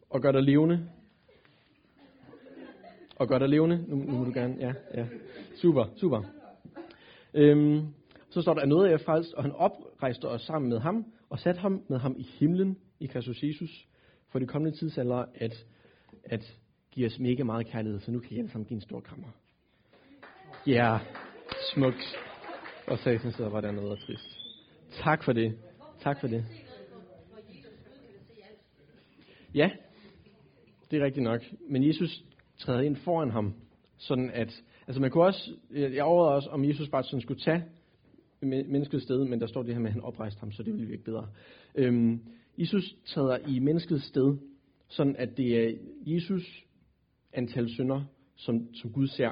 [0.10, 0.90] og gør dig levende.
[3.16, 3.86] Og gør dig levende.
[3.88, 4.56] Nu, nu må du gerne.
[4.60, 5.08] Ja, ja.
[5.56, 6.24] Super, super.
[7.34, 7.88] Øhm,
[8.36, 11.40] så står der, at noget er frelst, og han oprejste os sammen med ham, og
[11.40, 13.88] satte ham med ham i himlen i Kristus Jesus,
[14.30, 15.66] for det kommende tidsalder at,
[16.24, 16.60] at
[16.92, 19.28] give os mega meget kærlighed, så nu kan I alle sammen give en stor krammer.
[20.68, 21.00] Ja, yeah.
[21.74, 22.18] smukt.
[22.88, 24.40] Og satan sidder bare dernede og trist.
[24.92, 25.58] Tak for det.
[26.00, 26.46] Tak for det.
[29.54, 29.70] Ja,
[30.92, 31.42] det er rigtigt nok.
[31.70, 32.24] Men Jesus
[32.58, 33.54] træder ind foran ham,
[33.98, 37.64] sådan at, altså man kunne også, jeg overvejede også, om Jesus bare sådan skulle tage
[38.46, 40.88] menneskets sted, men der står det her med, at han oprejste ham, så det ville
[40.88, 41.28] virke bedre.
[41.76, 42.22] Øhm,
[42.58, 44.38] Jesus træder i menneskets sted,
[44.88, 46.64] sådan at det er Jesus
[47.34, 48.04] antal synder,
[48.36, 49.32] som, som Gud ser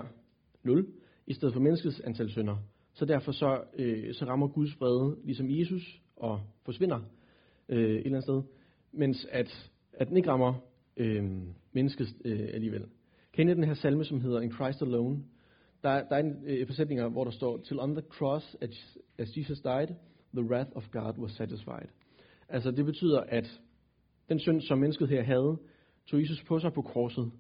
[0.63, 0.87] 0,
[1.27, 2.57] i stedet for menneskets antal synder.
[2.93, 6.99] Så derfor så, øh, så rammer Guds vrede ligesom Jesus og forsvinder
[7.69, 8.41] øh, et eller andet sted,
[8.91, 10.53] mens at, at den ikke rammer
[10.97, 11.31] øh,
[11.71, 12.85] mennesket øh, alligevel.
[13.33, 15.23] Kan I den her salme, som hedder In Christ Alone?
[15.83, 19.37] Der, der er en øh, sætninger, hvor der står, Till on the cross, at, as
[19.37, 19.95] Jesus died,
[20.33, 21.87] the wrath of God was satisfied.
[22.49, 23.61] Altså det betyder, at
[24.29, 25.57] den synd, som mennesket her havde,
[26.07, 27.31] tog Jesus på sig på korset.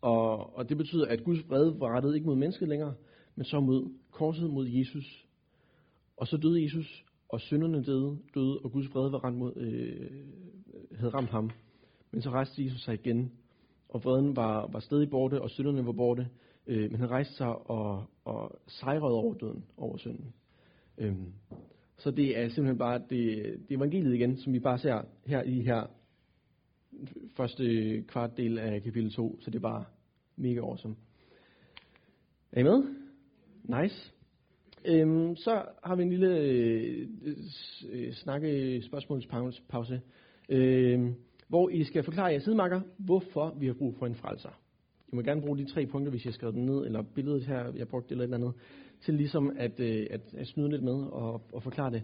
[0.00, 2.94] Og, og det betyder, at Guds vrede var rettet ikke mod mennesket længere,
[3.36, 5.26] men så mod korset mod Jesus.
[6.16, 10.10] Og så døde Jesus, og synderne døde, døde og Guds vrede var ramt mod, øh,
[10.98, 11.50] havde ramt ham.
[12.10, 13.32] Men så rejste Jesus sig igen,
[13.88, 16.28] og vreden var, var stadig borte, og synderne var borte.
[16.66, 20.34] Øh, men han rejste sig og, og sejrede over døden, over synden.
[20.98, 21.32] Øhm,
[21.98, 25.60] så det er simpelthen bare det, det evangeliet igen, som vi bare ser her i
[25.60, 25.86] her
[27.36, 27.64] første
[28.08, 29.40] kvart del af kapitel 2.
[29.40, 29.84] Så det er bare
[30.36, 30.96] mega awesome.
[32.52, 32.84] Er I med?
[33.64, 34.12] Nice.
[34.84, 37.08] Øhm, så har vi en lille øh,
[37.90, 40.00] øh, snakke spørgsmålspause,
[40.48, 41.10] øh,
[41.48, 44.60] hvor I skal forklare jer sidemarker, hvorfor vi har brug for en frelser.
[45.12, 47.44] I må gerne bruge de tre punkter, hvis jeg har skrevet dem ned, eller billedet
[47.44, 48.60] her, jeg brugte eller et eller andet,
[49.00, 52.02] til ligesom at, øh, at, at snyde lidt med og, og forklare det.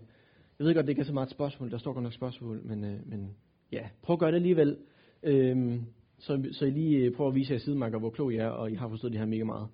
[0.59, 2.61] Jeg ved godt, det ikke er så meget et spørgsmål, der står godt nok spørgsmål,
[2.65, 3.37] men, øh, men
[3.73, 4.77] ja, prøv at gøre det alligevel,
[5.23, 5.81] øh,
[6.19, 8.71] så, så I lige øh, prøver at vise jer sidemarker, hvor klog I er, og
[8.71, 9.69] I har forstået det her mega meget.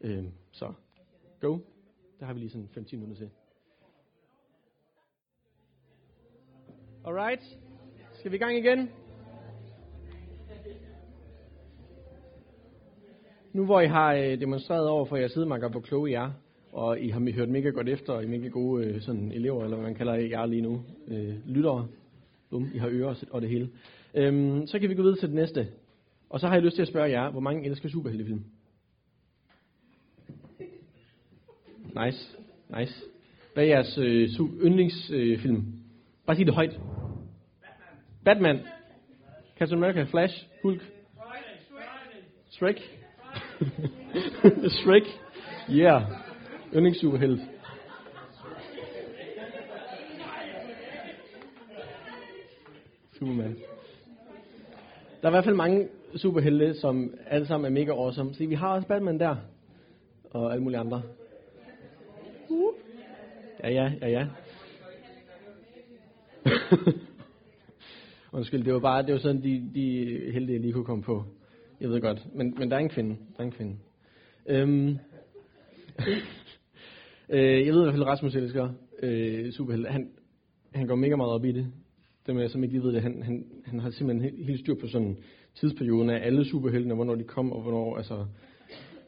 [0.00, 0.72] Øh, så,
[1.40, 1.58] go.
[2.20, 3.30] Der har vi lige sådan 5-10 minutter til.
[7.04, 7.58] Alright.
[8.12, 8.90] Skal vi i gang igen?
[13.52, 16.30] Nu hvor I har øh, demonstreret over for jeres sidemarker, hvor kloge I er,
[16.74, 19.64] og I har hørt mega godt efter, og I er mega gode øh, sådan elever,
[19.64, 21.88] eller hvad man kalder jer lige nu, øh, lyttere,
[22.50, 23.70] Bum, I har ører og det hele.
[24.14, 25.68] Øhm, så kan vi gå videre til det næste.
[26.30, 28.44] Og så har jeg lyst til at spørge jer, hvor mange elsker superheltefilm?
[32.04, 32.36] Nice,
[32.78, 33.04] nice.
[33.54, 34.28] Hvad er jeres øh,
[34.66, 35.56] yndlingsfilm?
[35.56, 35.64] Øh,
[36.26, 36.80] Bare sig det højt.
[38.24, 38.56] Batman.
[38.56, 38.66] Batman.
[39.58, 40.82] Captain America, Flash, Hulk.
[42.50, 42.76] Shrek.
[44.82, 45.02] Shrek.
[45.70, 46.23] Yeah.
[46.74, 47.40] Yndlingssuperhelt.
[53.12, 53.56] Superman.
[55.22, 58.34] Der er i hvert fald mange superhelte, som alle sammen er mega awesome.
[58.34, 59.36] Så vi har også Batman der.
[60.30, 61.02] Og alle mulige andre.
[63.62, 64.26] Ja, ja, ja, ja.
[68.32, 69.90] Undskyld, det var bare, det var sådan, de, de
[70.32, 71.24] helte, jeg lige kunne komme på.
[71.80, 73.10] Jeg ved godt, men, men der er en kvinde.
[73.10, 73.76] Der er en kvinde.
[74.46, 74.98] Øhm,
[77.28, 78.68] øh, jeg ved i hvert fald, Rasmus elsker
[79.02, 79.88] øh, superhelte.
[79.90, 80.08] Han,
[80.74, 81.66] han går mega meget op i det.
[82.26, 84.74] Dem jeg som ikke lige ved det, han, han, han har simpelthen helt, helt styr
[84.74, 85.16] på sådan
[85.54, 88.26] tidsperioden af alle superheltene, hvornår de kom, og hvornår, altså,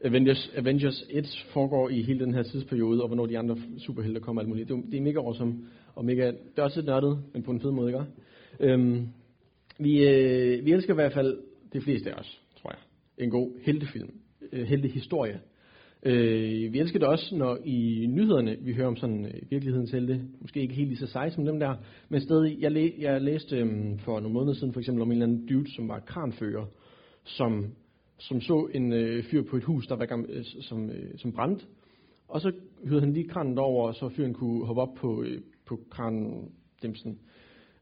[0.04, 4.42] Avengers, Avengers 1 foregår i hele den her tidsperiode, og hvornår de andre superhelte kommer
[4.42, 4.68] alt muligt.
[4.68, 5.54] Det, er, det er mega awesome,
[5.94, 8.04] og mega, det er også lidt nørdet, men på en fed måde, ikke?
[8.60, 9.08] Øhm,
[9.78, 11.38] vi, øh, vi elsker i hvert fald,
[11.72, 12.78] de fleste af os, tror jeg,
[13.24, 14.10] en god heltefilm,
[14.52, 15.40] øh, heltehistorie.
[16.06, 20.20] Øh, vi elsker det også, når i nyhederne vi hører om sådan øh, virkelighedens helte,
[20.40, 21.74] måske ikke helt lige så seje som dem der,
[22.08, 25.12] men stadig, jeg, læ, jeg læste øh, for nogle måneder siden for eksempel om en
[25.12, 26.66] eller anden dude, som var kranfører,
[27.24, 27.64] som
[28.18, 31.32] som så en øh, fyr på et hus, der var gammel, øh, som, øh, som
[31.32, 31.64] brændte.
[32.28, 32.52] Og så
[32.84, 37.18] hørte han lige kranen over, så fyren kunne hoppe op på, øh, på kranendimsen.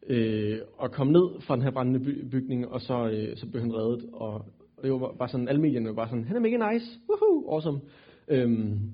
[0.07, 3.63] Øh, og komme ned fra den her brændende by- bygning, og så, øh, så blev
[3.63, 4.09] han reddet.
[4.13, 4.35] Og,
[4.77, 7.55] og det var bare sådan, alle medierne var bare sådan, han er mega nice, woohoo,
[7.55, 7.81] awesome.
[8.29, 8.91] Øhm,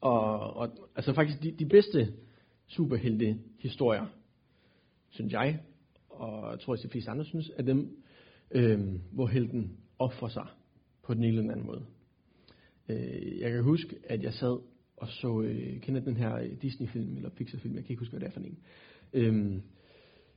[0.00, 2.12] og, og altså faktisk de, de bedste
[2.66, 4.06] superhelte historier,
[5.10, 5.60] synes jeg,
[6.08, 8.02] og jeg tror også de fleste andre synes, er dem,
[8.50, 10.46] øhm, hvor helten offrer sig
[11.02, 11.86] på den ene eller anden måde.
[12.88, 14.58] Øh, jeg kan huske, at jeg sad
[14.96, 18.26] og så, øh, kender den her Disney-film, eller Pixar-film, jeg kan ikke huske, hvad det
[18.26, 18.58] er for en.
[19.12, 19.62] Øhm,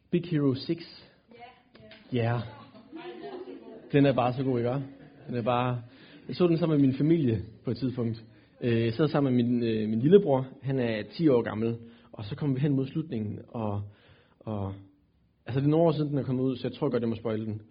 [0.09, 1.05] Big Hero 6.
[2.13, 2.19] Ja.
[2.19, 2.41] Yeah.
[3.91, 4.73] Den er bare så god, ikke?
[5.27, 5.81] Den er bare,
[6.29, 8.25] jeg så den sammen med min familie på et tidspunkt.
[8.61, 11.75] Øh, jeg sad sammen med min, øh, min lillebror, han er 10 år gammel,
[12.11, 13.81] og så kom vi hen mod slutningen, og,
[14.39, 14.73] og
[15.45, 17.09] altså det er nogle år siden, den er kommet ud, så jeg tror godt, jeg
[17.09, 17.61] må spoil den.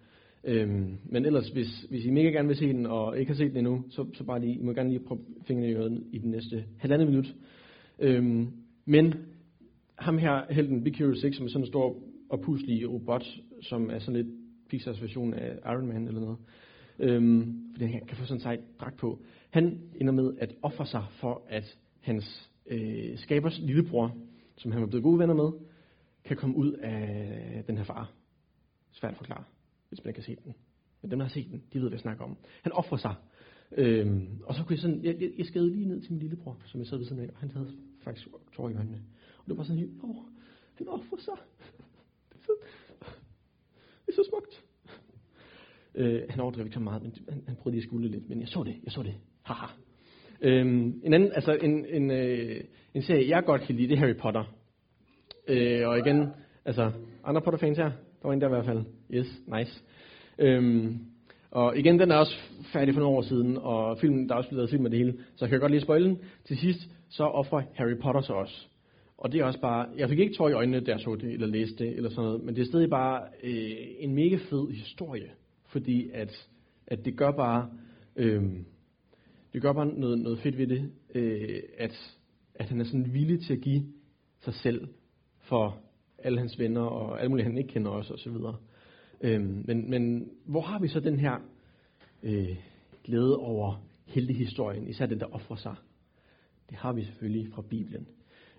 [0.43, 3.49] Øhm, men ellers, hvis, hvis I mega gerne vil se den, og ikke har set
[3.49, 6.17] den endnu, så, så bare lige, I må gerne lige prøve fingrene i øret i
[6.17, 7.35] den næste halvandet minut.
[7.99, 8.47] Øhm,
[8.85, 9.13] men
[9.95, 11.95] ham her, helten Big Hero 6, som er sådan en stor
[12.29, 13.25] og puslig robot,
[13.61, 14.35] som er sådan lidt
[14.69, 16.37] Pixars version af Iron Man eller noget.
[16.99, 19.19] Øhm, han kan få sådan en sej dragt på.
[19.49, 24.17] Han ender med at ofre sig for, at hans øh, skabers lillebror,
[24.57, 25.51] som han var blevet gode venner med,
[26.23, 28.11] kan komme ud af den her far.
[28.91, 29.43] Svært at forklare,
[29.89, 30.53] hvis man ikke har set den.
[31.01, 32.37] Men dem, der har set den, de ved, hvad jeg snakker om.
[32.61, 33.15] Han offrer sig.
[33.71, 36.57] Øhm, og så kunne jeg sådan, jeg, jeg, jeg skadede lige ned til min lillebror,
[36.65, 39.03] som jeg sad ved siden af, og han havde faktisk tårer i øjnene.
[39.37, 40.15] Og det var sådan helt, åh,
[40.75, 41.33] han offrer sig.
[42.29, 42.53] Det er så,
[44.05, 44.68] det er så smukt.
[45.95, 48.39] Øh, han overdrev ikke så meget, men han, han prøvede lige at skule lidt, men
[48.39, 49.13] jeg så det, jeg så det.
[49.43, 49.67] Haha.
[50.41, 53.99] Øhm, en anden, altså en, en, øh, en serie, jeg godt kan lide, det er
[53.99, 54.43] Harry Potter.
[55.47, 56.27] Øh, og igen,
[56.65, 56.91] altså,
[57.23, 57.91] andre Potter-fans her?
[58.21, 58.83] Der var en der i hvert fald.
[59.13, 59.83] Yes, nice.
[60.39, 60.99] Øhm,
[61.51, 62.35] og igen, den er også
[62.73, 64.99] færdig for nogle år siden, og filmen, der er også blevet lavet film med det
[64.99, 66.19] hele, så jeg kan godt lige spoil den.
[66.45, 68.67] Til sidst, så offrer Harry Potter sig også.
[69.17, 71.33] Og det er også bare, jeg fik ikke tår i øjnene, da jeg så det,
[71.33, 74.71] eller læste det, eller sådan noget, men det er stadig bare øh, en mega fed
[74.71, 75.29] historie,
[75.69, 76.49] fordi at,
[76.87, 77.69] at det gør bare,
[78.15, 78.43] øh,
[79.53, 82.17] det gør bare noget, noget fedt ved det, øh, at,
[82.55, 83.83] at han er sådan villig til at give
[84.39, 84.87] sig selv
[85.39, 85.77] for
[86.17, 88.57] alle hans venner, og alle mulige, han ikke kender også, og så videre.
[89.21, 91.37] Øh, men, men hvor har vi så den her
[92.23, 92.55] øh,
[93.03, 95.75] glæde over heltehistorien, især den, der offrer sig?
[96.69, 98.07] Det har vi selvfølgelig fra Bibelen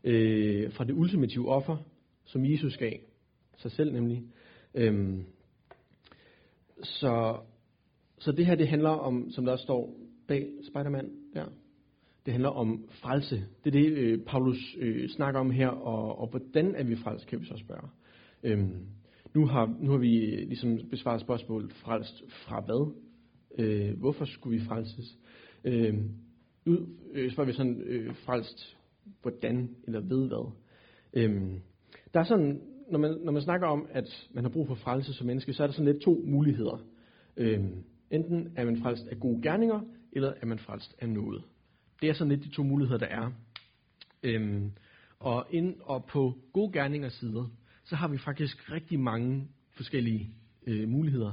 [0.05, 1.77] øh, fra det ultimative offer,
[2.25, 2.93] som Jesus gav
[3.57, 4.23] sig selv nemlig.
[4.75, 5.19] øh,
[6.83, 7.37] så,
[8.19, 9.97] så det her, det handler om, som der også står
[10.29, 11.45] bag Spider-Man der,
[12.27, 13.45] det handler om frelse.
[13.65, 17.27] Det er det, øh, Paulus øh, snakker om her, og, og hvordan er vi frelst,
[17.27, 17.89] kan vi så spørge.
[18.43, 18.87] Øhm,
[19.35, 22.93] nu, har, nu har vi øh, ligesom besvaret spørgsmålet, frelst fra hvad?
[23.59, 25.19] Øh, hvorfor skulle vi frelses?
[25.65, 25.95] Øh,
[26.65, 26.79] nu
[27.13, 28.77] øh, spørger vi sådan, øh, frelst
[29.23, 30.53] hvordan eller ved hvad.
[31.13, 31.61] Øhm,
[32.15, 32.61] der er sådan,
[32.91, 35.63] når man, når man snakker om, at man har brug for frelse som menneske, så
[35.63, 36.85] er der sådan lidt to muligheder.
[37.37, 39.81] Øhm, enten er man frelst af gode gerninger,
[40.13, 41.43] eller er man frelst af noget.
[42.03, 43.31] Det er sådan lidt de to muligheder, der er.
[44.23, 44.71] Øhm,
[45.21, 47.51] og ind og på gode gerningers sider,
[47.85, 50.31] så har vi faktisk rigtig mange forskellige
[50.67, 51.33] øh, muligheder.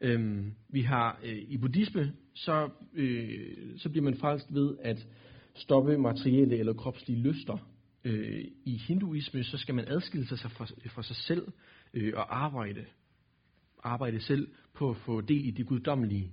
[0.00, 5.06] Øhm, vi har øh, i buddhisme, så, øh, så bliver man frelst ved at
[5.54, 7.68] stoppe materielle eller kropslige lyster.
[8.08, 11.52] Øh, I hinduisme, så skal man adskille sig fra, fra sig selv
[11.94, 12.84] øh, og arbejde.
[13.82, 16.32] Arbejde selv på at få del i det guddommelige.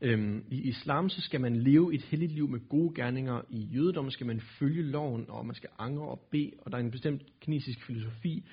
[0.00, 3.42] Øhm, I islam, så skal man leve et helligt liv med gode gerninger.
[3.50, 6.50] I jødedommen skal man følge loven, og man skal angre og bede.
[6.58, 8.44] Og der er en bestemt kinesisk filosofi,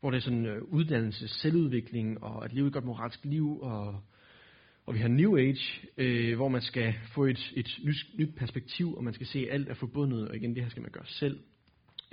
[0.00, 4.02] hvor det er sådan øh, uddannelse, selvudvikling og at leve et godt moralsk liv og
[4.86, 8.94] og vi har New Age, øh, hvor man skal få et, et nyt, nyt perspektiv,
[8.96, 11.06] og man skal se, at alt er forbundet, og igen, det her skal man gøre
[11.06, 11.40] selv.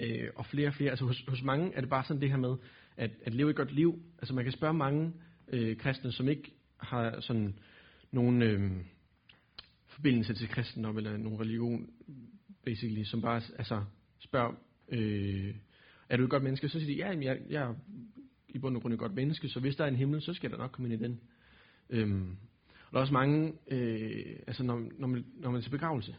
[0.02, 2.38] Øh, og flere og flere, altså hos, hos mange er det bare sådan det her
[2.38, 2.56] med,
[2.98, 4.02] at, at leve et godt liv.
[4.18, 5.14] Altså man kan spørge mange
[5.48, 7.60] øh, kristne, som ikke har sådan
[8.12, 8.72] nogen øh,
[9.88, 11.90] forbindelse til kristendom eller nogen religion,
[12.66, 13.84] basically, som bare altså,
[14.20, 14.54] spørger,
[14.90, 15.56] øh,
[16.10, 16.70] er du et godt menneske?
[16.70, 17.76] Så siger de, ja, jeg, jeg er
[18.50, 20.52] i bund og grund et godt menneske, så hvis der er en himmel, så skal
[20.52, 21.20] der nok komme ind i den.
[21.90, 22.38] Øhm,
[22.86, 26.16] og der er også mange, øh, altså når, når, man, når man er til begravelse,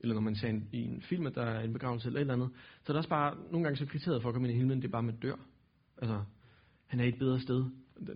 [0.00, 2.20] eller når man ser en, i en film, at der er en begravelse eller et
[2.20, 2.50] eller andet,
[2.82, 4.82] så er der også bare nogle gange så kriteriet for at komme ind i himlen,
[4.82, 5.36] det er bare, med dør.
[5.98, 6.24] Altså,
[6.86, 7.64] han er i et bedre sted.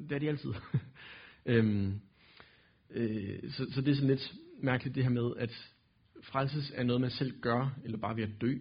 [0.08, 0.50] Det er de altid.
[1.46, 2.00] øhm,
[2.90, 5.72] øh, så, så det er sådan lidt mærkeligt det her med, at
[6.22, 8.58] frelses er noget, man selv gør, eller bare ved at dø.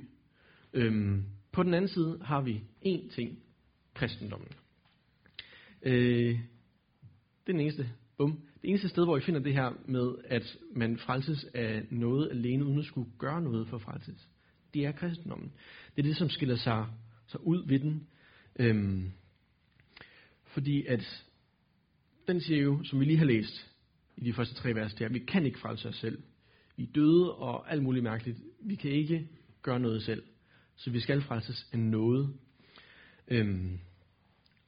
[0.73, 3.39] Øhm, på den anden side har vi én ting,
[3.93, 4.49] kristendommen.
[5.83, 6.39] Øh,
[7.45, 7.89] det er den eneste.
[8.21, 8.39] Bum.
[8.61, 12.65] Det eneste sted, hvor I finder det her med, at man frelses af noget alene,
[12.65, 14.27] uden at skulle gøre noget for frelses,
[14.73, 15.51] det er kristendommen.
[15.95, 16.87] Det er det, som skiller sig,
[17.27, 18.07] sig ud ved den.
[18.59, 19.11] Øhm,
[20.45, 21.25] fordi at
[22.27, 23.71] den siger jo, som vi lige har læst
[24.17, 26.23] i de første tre vers, det er, at vi kan ikke frelse os selv.
[26.77, 28.37] Vi er døde og alt muligt mærkeligt.
[28.59, 29.27] Vi kan ikke
[29.61, 30.23] gøre noget selv.
[30.75, 32.33] Så vi skal frelses af noget.
[33.27, 33.79] Øhm,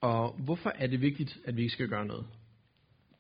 [0.01, 2.25] og hvorfor er det vigtigt, at vi ikke skal gøre noget?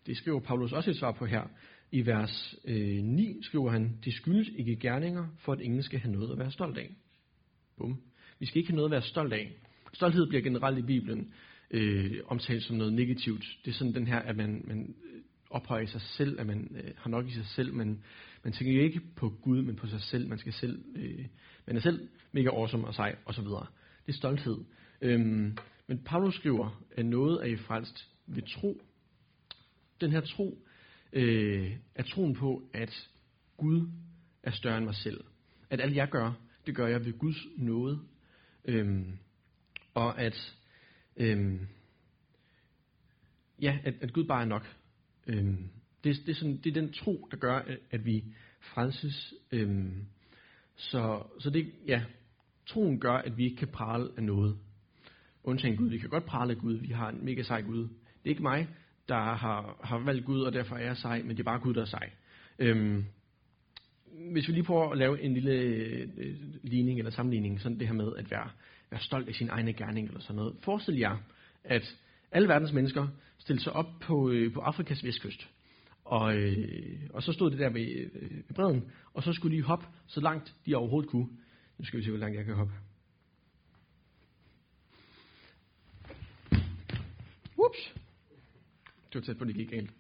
[0.05, 1.43] Det skriver Paulus også et svar på her.
[1.91, 6.11] I vers øh, 9 skriver han, det skyldes ikke gerninger, for at ingen skal have
[6.11, 6.95] noget at være stolt af.
[7.77, 8.01] Bum.
[8.39, 9.51] Vi skal ikke have noget at være stolt af.
[9.93, 11.33] Stolthed bliver generelt i Bibelen
[11.71, 13.45] øh, omtalt som noget negativt.
[13.65, 16.91] Det er sådan den her, at man, man øh, ophøjer sig selv, at man øh,
[16.97, 18.03] har nok i sig selv, men
[18.43, 20.29] man tænker ikke på Gud, men på sig selv.
[20.29, 21.25] Man skal selv, øh,
[21.67, 23.65] man er selv mega awesome og sej, og så videre.
[24.05, 24.57] Det er stolthed.
[25.01, 28.81] Øhm, men Paulus skriver, at noget er I frelst ved tro.
[30.03, 30.57] Den her tro
[31.13, 33.09] øh, er troen på, at
[33.57, 33.89] Gud
[34.43, 35.23] er større end mig selv.
[35.69, 36.33] At alt jeg gør,
[36.65, 37.99] det gør jeg ved Guds nåde.
[38.65, 39.17] Øhm,
[39.93, 40.55] og at,
[41.17, 41.67] øhm,
[43.61, 44.75] ja, at, at Gud bare er nok.
[45.27, 45.69] Øhm,
[46.03, 48.23] det, det, er sådan, det er den tro, der gør, at, at vi
[48.59, 49.33] frelses.
[49.51, 50.05] Øhm,
[50.75, 52.03] så, så det, ja,
[52.65, 54.57] troen gør, at vi ikke kan prale af noget.
[55.43, 55.89] Undtagen Gud.
[55.89, 56.73] Vi kan godt prale af Gud.
[56.73, 57.81] Vi har en mega sej Gud.
[57.83, 57.89] Det
[58.25, 58.67] er ikke mig,
[59.13, 61.73] der har, har valgt Gud, og derfor er jeg sej, men det er bare Gud,
[61.73, 62.09] der er sej.
[62.59, 63.05] Øhm,
[64.31, 67.93] hvis vi lige prøver at lave en lille øh, ligning eller sammenligning, sådan det her
[67.93, 68.49] med at være,
[68.91, 70.55] være stolt af sin egne gerning eller sådan noget.
[70.63, 71.17] Forestil jer,
[71.63, 71.95] at
[72.31, 75.49] alle verdens mennesker stillede sig op på, øh, på Afrikas vestkyst.
[76.05, 79.63] Og, øh, og så stod det der ved, øh, ved bredden, og så skulle de
[79.63, 81.27] hoppe så langt de overhovedet kunne.
[81.77, 82.73] Nu skal vi se, hvor langt jeg kan hoppe.
[89.13, 89.91] Det var tæt på, det gik galt.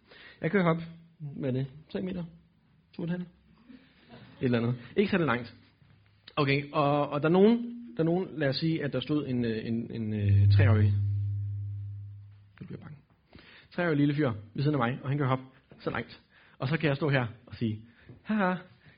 [0.41, 0.83] Jeg kan hoppe,
[1.43, 2.23] er det, 3 meter?
[2.99, 3.13] 2,5?
[3.13, 3.25] Et
[4.41, 4.75] eller andet.
[4.95, 5.55] Ikke så det langt.
[6.35, 7.57] Okay, og, og der er nogen,
[7.97, 10.93] der er nogen, lad os sige, at der stod en, øh, en, en, en treårig,
[12.61, 12.97] nu bliver jeg bange,
[13.71, 15.45] treårig lille fyr ved siden af mig, og han kan hoppe
[15.79, 16.21] så langt.
[16.57, 17.81] Og så kan jeg stå her og sige,
[18.23, 18.55] haha,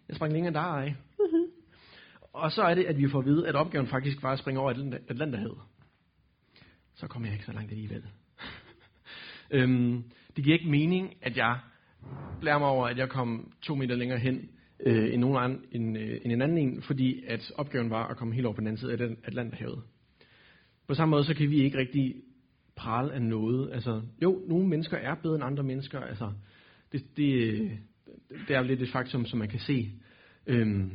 [0.07, 0.97] jeg sprang længere end dig.
[2.43, 4.61] og så er det, at vi får at vide, at opgaven faktisk var at springe
[4.61, 4.71] over
[5.09, 5.59] Atlanterhavet.
[6.95, 8.03] Så kommer jeg ikke så langt alligevel
[9.51, 10.03] øhm,
[10.35, 11.59] det giver ikke mening, at jeg
[12.41, 15.97] lærer mig over, at jeg kom to meter længere hen øh, end, nogen anden, end,
[15.97, 18.67] øh, end en anden en, fordi at opgaven var at komme helt over på den
[18.67, 19.83] anden side af den Atlanterhavet.
[20.87, 22.15] På samme måde, så kan vi ikke rigtig
[22.75, 23.69] prale af noget.
[23.73, 25.99] Altså, jo, nogle mennesker er bedre end andre mennesker.
[25.99, 26.31] Altså,
[26.91, 27.71] det, det, øh,
[28.47, 29.91] det er lidt et faktum, som man kan se.
[30.47, 30.91] Øhm,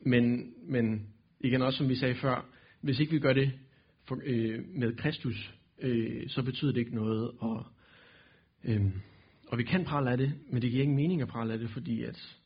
[0.00, 1.06] men, men
[1.40, 2.48] igen også, som vi sagde før,
[2.80, 3.52] hvis ikke vi gør det
[4.04, 7.30] for, øh, med Kristus, øh, så betyder det ikke noget.
[7.38, 7.66] Og,
[8.64, 8.86] øh,
[9.48, 11.70] og vi kan prale af det, men det giver ingen mening at prale af det,
[11.70, 12.38] fordi at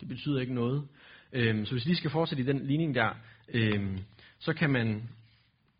[0.00, 0.88] det betyder ikke noget.
[1.32, 3.10] Øh, så hvis vi lige skal fortsætte i den ligning der,
[3.54, 3.98] øh,
[4.38, 5.08] så kan man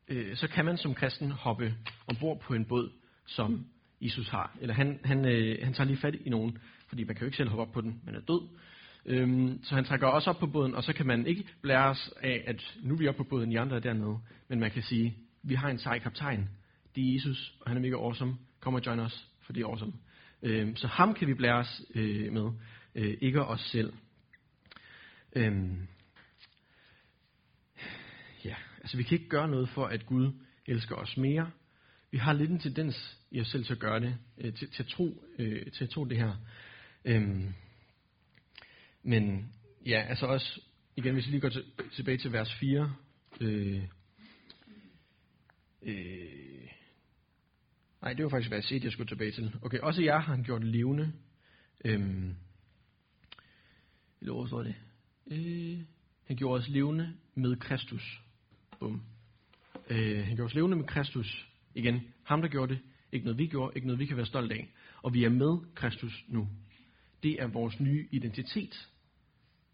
[0.08, 1.74] øh, så kan man som kristen hoppe
[2.06, 2.90] ombord på en båd,
[3.26, 3.66] som
[4.00, 4.56] Jesus har.
[4.60, 7.36] Eller han, han, øh, han tager lige fat i nogen, fordi man kan jo ikke
[7.36, 8.48] selv hoppe op på den, man er død.
[9.06, 12.10] Øhm, så han trækker også op på båden, og så kan man ikke blære os
[12.22, 14.18] af, at nu er vi oppe på båden, de andre er dernede.
[14.48, 16.48] Men man kan sige, vi har en sej kaptajn.
[16.98, 18.36] Det er Jesus, og han er mega awesome.
[18.60, 19.92] Kom og join os, for det er awesome.
[20.42, 22.50] Øhm, så ham kan vi blære os øh, med,
[22.94, 23.92] øh, ikke os selv.
[25.32, 25.88] Øhm,
[28.44, 30.32] ja, altså vi kan ikke gøre noget for, at Gud
[30.66, 31.50] elsker os mere.
[32.10, 34.82] Vi har lidt en tendens i os selv til at gøre det, øh, til, til,
[34.82, 36.34] at tro, øh, til at tro det her.
[37.04, 37.54] Øhm,
[39.02, 39.52] men
[39.86, 40.60] ja, altså også,
[40.96, 41.52] igen hvis vi lige går
[41.92, 42.94] tilbage til vers 4.
[43.40, 43.82] Øh,
[45.82, 46.68] øh,
[48.02, 49.54] nej, det var faktisk vers 1, jeg skulle tilbage til.
[49.62, 51.12] Okay, også jeg har han gjort levende.
[51.84, 52.34] Øhm,
[54.20, 54.74] eller hvor står det?
[55.30, 55.78] Øh,
[56.24, 58.20] han gjorde os levende med Kristus.
[58.78, 59.02] Bum.
[59.90, 61.48] Øh, han gjorde os levende med Kristus.
[61.74, 62.82] Igen, ham der gjorde det.
[63.12, 64.68] Ikke noget vi gjorde, ikke noget vi kan være stolt af.
[65.02, 66.48] Og vi er med Kristus nu.
[67.22, 68.88] Det er vores nye identitet.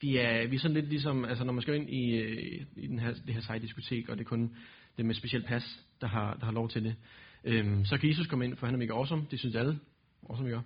[0.00, 2.86] Vi er, vi er sådan lidt ligesom, altså når man skal ind i, øh, i
[2.86, 4.56] den her, det her seje diskotek, og det er kun
[4.96, 6.96] det med specielt pas, der har, der har lov til det.
[7.44, 9.26] Øhm, så kan Jesus komme ind, for han er mega awesome.
[9.30, 9.78] Det synes alle.
[10.30, 10.60] Awesome, gør.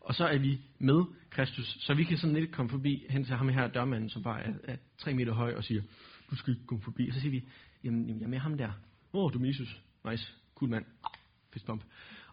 [0.00, 3.34] Og så er vi med Kristus, så vi kan sådan lidt komme forbi hen til
[3.34, 5.82] ham her dørmanden, som bare er, er tre meter høj, og siger,
[6.30, 7.08] du skal ikke komme forbi.
[7.08, 7.44] Og så siger vi,
[7.84, 8.70] jamen, jamen jeg er med ham der.
[9.12, 9.80] Åh, oh, du er Jesus.
[10.10, 10.32] Nice.
[10.54, 10.84] Cool mand.
[11.52, 11.82] Fistbump.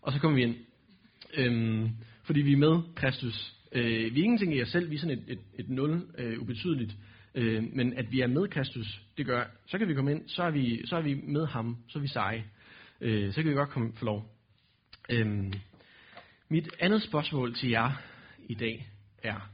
[0.02, 0.56] Og så kommer vi ind.
[1.34, 1.90] Øhm,
[2.24, 3.54] fordi vi er med Kristus.
[3.72, 6.42] Øh, vi er ingenting i os selv, vi er sådan et, et, et nul, øh,
[6.42, 6.96] ubetydeligt.
[7.36, 10.44] Øh, men at vi er med Kristus, det gør, så kan vi komme ind, så
[10.44, 12.44] er vi, så er vi med ham, så er vi seje.
[13.02, 14.36] Øh, så kan vi godt komme for lov.
[15.10, 15.54] Øhm,
[16.50, 17.92] mit andet spørgsmål til jer
[18.40, 18.90] i dag
[19.24, 19.52] er,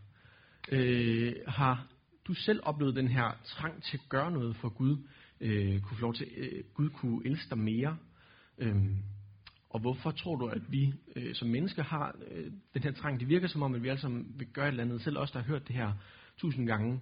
[0.71, 1.87] øh, har
[2.27, 4.97] du selv oplevet den her trang til at gøre noget for Gud?
[5.41, 7.97] Øh, kunne få lov til, øh, Gud kunne elske dig mere?
[8.57, 8.97] Øhm,
[9.69, 13.19] og hvorfor tror du, at vi øh, som mennesker har øh, den her trang?
[13.19, 15.01] Det virker som om, at vi alle sammen vil gøre et eller andet.
[15.01, 15.93] Selv os, der har hørt det her
[16.37, 17.01] tusind gange.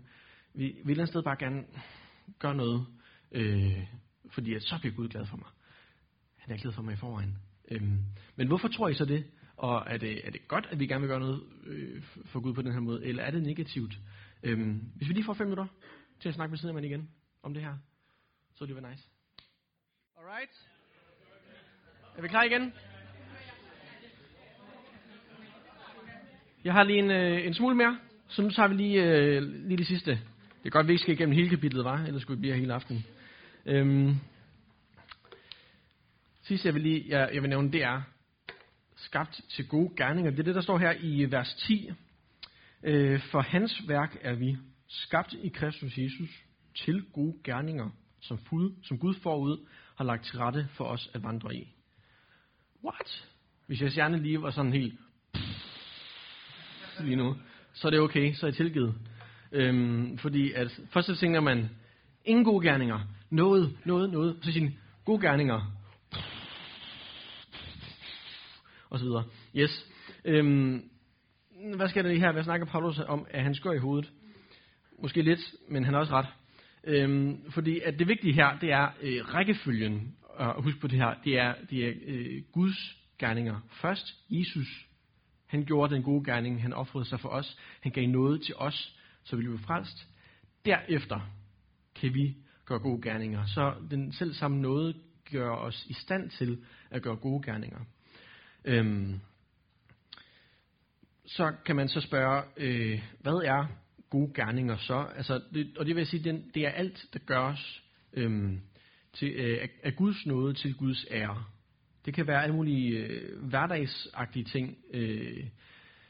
[0.54, 1.64] Vi vil et eller andet sted bare gerne
[2.40, 2.86] gøre noget,
[3.32, 3.88] øh,
[4.32, 5.48] fordi at så bliver Gud glad for mig.
[6.42, 7.38] Han er glad for mig i forvejen.
[7.72, 8.00] Øhm,
[8.36, 9.26] men hvorfor tror I så det?
[9.58, 12.54] Og er det, er det godt, at vi gerne vil gøre noget øh, for Gud
[12.54, 13.94] på den her måde, eller er det negativt?
[14.44, 15.68] Øhm, hvis vi lige får fem minutter
[16.20, 17.10] til at snakke med siden af igen
[17.44, 17.78] om det her,
[18.56, 19.04] så det være nice.
[20.18, 20.68] Alright.
[22.18, 22.74] Er vi klar igen?
[26.64, 29.78] Jeg har lige en, øh, en smule mere, så nu tager vi lige, øh, lige
[29.78, 30.12] det sidste.
[30.12, 32.54] Det er godt, at vi ikke skal igennem hele kapitlet, var, ellers skulle vi blive
[32.54, 33.06] her hele aftenen.
[33.66, 34.16] Øhm,
[36.52, 38.02] sidste, jeg vil, lige, jeg, jeg vil nævne, det er
[38.96, 40.32] skabt til gode gerninger.
[40.32, 41.90] Det er det, der står her i vers 10.
[42.84, 46.30] Øh, for hans værk er vi skabt i Kristus Jesus
[46.76, 47.90] til gode gerninger,
[48.22, 51.68] som, Gud, som Gud forud har lagt til rette for os at vandre i.
[52.84, 53.28] What?
[53.68, 55.00] Hvis jeg hjerne lige var sådan helt
[57.00, 57.36] lige nu,
[57.74, 58.96] så er det okay, så er jeg tilgivet.
[59.52, 61.70] Øhm, fordi at først så tænker man,
[62.26, 63.00] ingen gode gerninger,
[63.30, 64.72] noget, noget, noget, så siger
[65.06, 65.81] gode gerninger,
[68.92, 69.24] og så videre.
[69.56, 69.86] Yes.
[70.26, 70.90] Øhm,
[71.76, 72.32] hvad skal der lige her?
[72.32, 74.12] Hvad snakker Paulus om, at han skør i hovedet?
[75.02, 75.40] Måske lidt,
[75.70, 76.28] men han har også ret.
[76.84, 80.16] Øhm, fordi at det vigtige her, det er øh, rækkefølgen.
[80.24, 83.60] Og husk på det her, det er, det er øh, Guds gerninger.
[83.70, 84.88] Først Jesus.
[85.48, 86.62] Han gjorde den gode gerning.
[86.62, 87.58] Han offrede sig for os.
[87.82, 90.08] Han gav noget til os, så vi blev frelst.
[90.66, 91.20] Derefter
[91.96, 92.36] kan vi
[92.66, 93.46] gøre gode gerninger.
[93.46, 94.96] Så den selv samme noget
[95.32, 97.80] gør os i stand til at gøre gode gerninger.
[98.66, 99.20] Øhm,
[101.26, 103.66] så kan man så spørge, øh, hvad er
[104.10, 105.08] gode gerninger så?
[105.16, 107.84] Altså, det, og det vil jeg sige, det, det er alt, der gøres
[108.14, 108.62] øhm,
[109.14, 111.44] til, øh, af Guds nåde til Guds ære.
[112.06, 114.78] Det kan være alle mulige øh, hverdagsagtige ting.
[114.94, 115.46] Øh,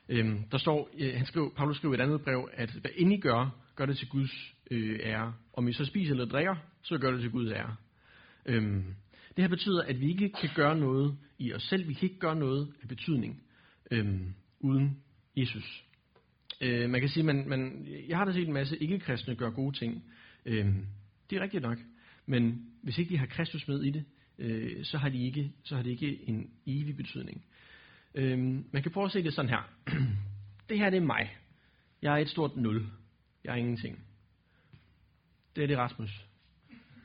[0.09, 3.13] øh, der står, øh, han skriver, Paulus skriver i et andet brev, at hvad end
[3.13, 5.33] I gør, gør det til Guds øh, ære.
[5.53, 7.75] Om I så spiser eller drikker, så gør det til Guds ære.
[8.45, 8.83] Øh,
[9.35, 11.87] det her betyder, at vi ikke kan gøre noget i os selv.
[11.87, 13.43] Vi kan ikke gøre noget af betydning
[13.91, 14.21] øh,
[14.59, 14.97] uden
[15.35, 15.83] Jesus.
[16.61, 19.77] Øh, man kan sige, man, man, jeg har da set en masse ikke-kristne gøre gode
[19.77, 20.03] ting.
[20.45, 20.75] Øh,
[21.29, 21.77] det er rigtigt nok.
[22.25, 24.05] Men hvis ikke de har Kristus med i det,
[24.37, 27.45] øh, så, har de ikke, så har det ikke en evig betydning.
[28.15, 28.39] Øh,
[28.71, 29.69] man kan prøve at se det sådan her.
[30.69, 31.37] det her det er mig.
[32.01, 32.85] Jeg er et stort nul.
[33.43, 33.99] Jeg er ingenting.
[35.55, 36.25] Det er det Rasmus.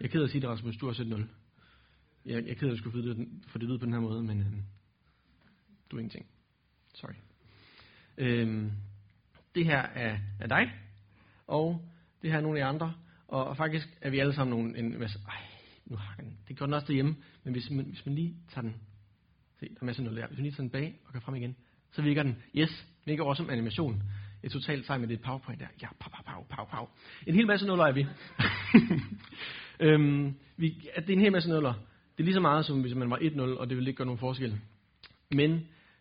[0.01, 0.77] Jeg er ked af at sige det, Rasmus.
[0.77, 1.29] Du har set nul.
[2.27, 4.01] Jeg, jeg er ked af at skulle få det, for det lyder på den her
[4.01, 4.63] måde, men øhm,
[5.91, 6.27] du er ingenting.
[6.95, 7.15] Sorry.
[8.19, 8.73] Øhm,
[9.55, 10.73] det her er, er dig,
[11.47, 11.89] og
[12.23, 12.95] det her er nogle af de andre,
[13.29, 15.43] og, og faktisk er vi alle sammen nogle, en masse, ej,
[15.85, 18.63] nu har den, det gør den også derhjemme, men hvis man, hvis man lige tager
[18.63, 18.77] den,
[19.61, 21.35] se, der er masser noget der, hvis man lige tager den bag og går frem
[21.35, 21.57] igen,
[21.93, 24.03] så virker den, yes, virker også som animation,
[24.43, 26.89] et totalt sej med det powerpoint der, ja, pow, pow, pow, pow, pow.
[27.27, 28.07] En hel masse nuller er vi.
[29.87, 31.75] øhm, vi at det er en hel masse nuller.
[32.17, 34.07] Det er lige så meget, som hvis man var 1-0, og det vil ikke gøre
[34.07, 34.61] nogen forskel.
[35.31, 35.61] Men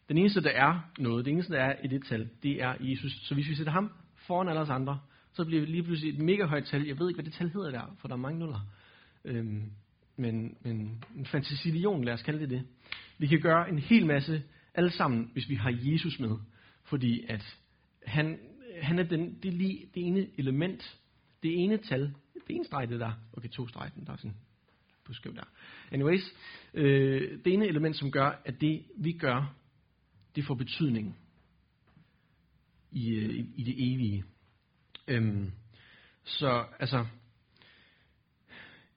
[0.10, 3.12] den eneste, der er noget, det eneste, der er i det tal, det er Jesus.
[3.28, 5.00] Så hvis vi sætter ham foran alle os andre,
[5.34, 6.86] så bliver det lige pludselig et mega højt tal.
[6.86, 8.60] Jeg ved ikke, hvad det tal hedder der, for der er mange nuller.
[9.26, 9.72] Øhm,
[10.18, 12.64] men, men en fantasilion, lad os kalde det det.
[13.18, 14.44] Vi kan gøre en hel masse
[14.74, 16.38] alle sammen, hvis vi har Jesus med.
[16.84, 17.58] Fordi at
[18.06, 18.40] han,
[18.82, 21.00] han er den, det, lige, det ene element,
[21.44, 23.12] det ene tal, det ene streg det der.
[23.34, 24.36] Okay, to streg, der er sådan
[25.06, 25.44] på skæv der.
[25.92, 26.34] Anyways,
[26.74, 29.56] øh, det ene element, som gør, at det vi gør,
[30.36, 31.18] det får betydning
[32.92, 34.26] i, øh, i, i det evige.
[35.08, 35.52] Øhm,
[36.24, 37.06] så altså,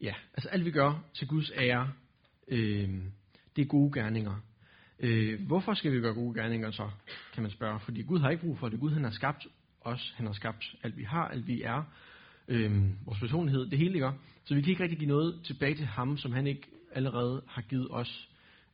[0.01, 1.93] ja, altså alt vi gør til Guds ære,
[2.49, 2.89] øh,
[3.57, 4.41] det er gode gerninger.
[5.01, 6.91] Øh, hvorfor skal vi gøre gode gerninger så,
[7.35, 7.81] kan man spørge.
[7.81, 8.81] Fordi Gud har ikke brug for det.
[8.81, 9.47] Gud han har skabt
[9.81, 11.85] os, han har skabt alt vi har, alt vi er,
[12.49, 14.13] øh, vores personlighed, det hele gør.
[14.45, 17.63] Så vi kan ikke rigtig give noget tilbage til ham, som han ikke allerede har
[17.63, 18.29] givet os.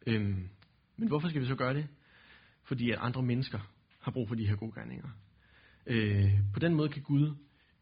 [0.07, 0.39] Øh,
[0.97, 1.87] men hvorfor skal vi så gøre det?
[2.65, 3.59] Fordi at andre mennesker
[4.01, 5.09] har brug for de her gode gerninger.
[5.87, 7.35] Øh, på den måde kan Gud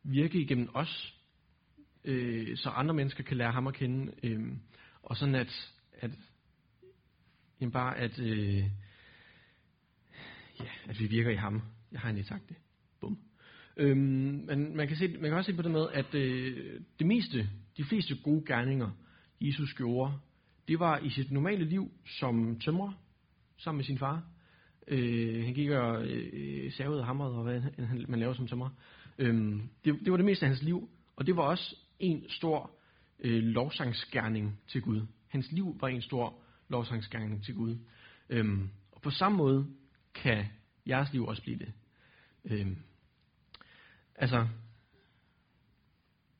[0.03, 1.15] virke igennem os,
[2.05, 4.53] øh, så andre mennesker kan lære ham at kende, øh,
[5.03, 6.11] og sådan at, at
[7.61, 8.59] jamen bare at, øh,
[10.61, 11.63] ja, at vi virker i ham.
[11.93, 12.57] Jeg har egentlig sagt det.
[13.77, 16.81] Øhm, Øh, men man kan, se, man kan også se på det med, at øh,
[16.99, 18.91] det meste, de fleste gode gerninger,
[19.41, 20.13] Jesus gjorde,
[20.69, 22.93] det var i sit normale liv som tømrer,
[23.59, 24.23] sammen med sin far.
[24.89, 28.71] Øh, han gik og øh, savede og hamrede, og hvad han, man laver som tømrer.
[29.19, 32.71] Øhm, det, det var det meste af hans liv, og det var også en stor
[33.21, 35.07] øh, lovsangsgerning til Gud.
[35.29, 37.77] Hans liv var en stor lovsangsgerning til Gud.
[38.29, 39.67] Øhm, og på samme måde
[40.15, 40.45] kan
[40.89, 41.73] jeres liv også blive det.
[42.45, 42.77] Øhm,
[44.17, 44.47] altså,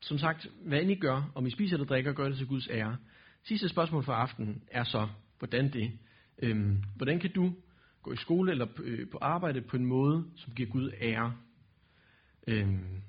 [0.01, 2.67] som sagt, hvad end I gør, om I spiser eller drikker, gør det til Guds
[2.67, 2.97] ære.
[3.43, 5.07] Sidste spørgsmål for aftenen er så,
[5.39, 5.91] hvordan det?
[6.37, 7.53] Øhm, hvordan kan du
[8.01, 11.33] gå i skole eller på, øh, på arbejde på en måde, som giver Gud ære?
[12.47, 13.01] Øhm,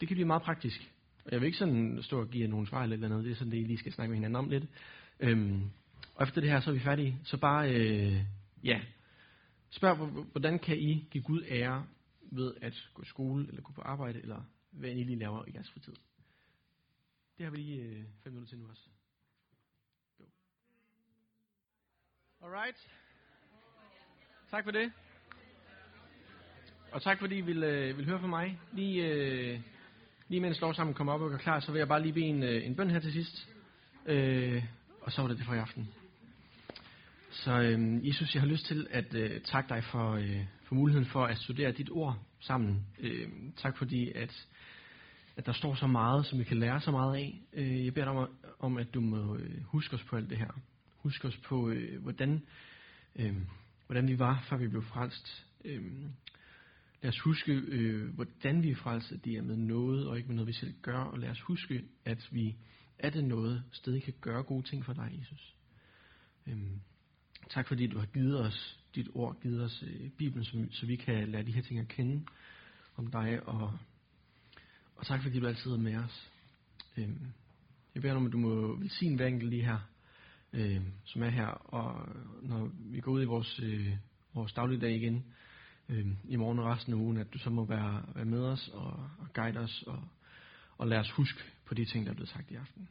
[0.00, 0.92] det kan blive meget praktisk.
[1.24, 3.24] Og jeg vil ikke sådan stå og give jer nogle svar eller noget.
[3.24, 4.64] Det er sådan det, I lige skal snakke med hinanden om lidt.
[5.20, 5.70] Øhm,
[6.14, 7.18] og efter det her, så er vi færdige.
[7.24, 8.24] Så bare, øh,
[8.64, 8.80] ja,
[9.70, 9.96] spørg,
[10.30, 11.86] hvordan kan I give Gud ære
[12.30, 15.50] ved at gå i skole, eller gå på arbejde, eller hvad I lige laver i
[15.54, 15.94] jeres fritid.
[17.38, 18.88] Det har vi lige øh, fem minutter til nu også.
[20.18, 20.24] Go.
[22.42, 22.90] Alright.
[24.50, 24.92] Tak for det.
[26.92, 28.60] Og tak fordi I vil, øh, vil høre fra mig.
[28.72, 29.60] Lige, øh,
[30.28, 32.42] lige mens lovsammen kommer op og gør klar, så vil jeg bare lige bede en,
[32.42, 33.48] øh, en bøn her til sidst.
[34.06, 34.64] Øh,
[35.00, 35.88] og så var det det for i aften.
[37.44, 41.06] Så øh, Jesus, jeg har lyst til at øh, takke dig for, øh, for muligheden
[41.06, 42.86] for at studere dit ord sammen.
[42.98, 44.48] Øh, tak fordi, at,
[45.36, 47.42] at der står så meget, som vi kan lære så meget af.
[47.52, 48.28] Øh, jeg beder dig om,
[48.58, 50.60] om, at du må øh, huske os på alt det her.
[50.96, 52.42] Husk os på, øh, hvordan,
[53.16, 53.36] øh,
[53.86, 55.46] hvordan vi var, før vi blev frelst.
[55.64, 55.82] Øh,
[57.02, 60.28] lad os huske, øh, hvordan vi er frelst, at det er med noget, og ikke
[60.28, 60.98] med noget, vi selv gør.
[60.98, 62.56] Og lad os huske, at vi
[62.98, 65.54] er det noget, stadig kan gøre gode ting for dig, Jesus.
[66.46, 66.56] Øh,
[67.50, 70.96] Tak fordi du har givet os dit ord, givet os øh, Bibelen, så, så vi
[70.96, 72.24] kan lære de her ting at kende
[72.96, 73.48] om dig.
[73.48, 73.78] Og,
[74.96, 76.30] og tak fordi du altid er med os.
[76.96, 77.08] Øh,
[77.94, 79.78] jeg beder om, at du må velsigne hver enkelt lige her,
[80.52, 81.46] øh, som er her.
[81.46, 82.08] Og
[82.42, 83.96] når vi går ud i vores, øh,
[84.34, 85.24] vores dagligdag igen,
[85.88, 88.68] øh, i morgen og resten af ugen, at du så må være, være med os
[88.68, 90.08] og, og guide os og,
[90.78, 92.88] og lade os huske på de ting, der er blevet sagt i aften.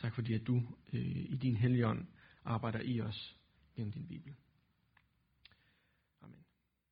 [0.00, 0.62] Tak fordi, at du
[0.92, 2.06] øh, i din hellige ånd
[2.44, 3.36] arbejder i os
[3.76, 4.34] gennem din Bibel.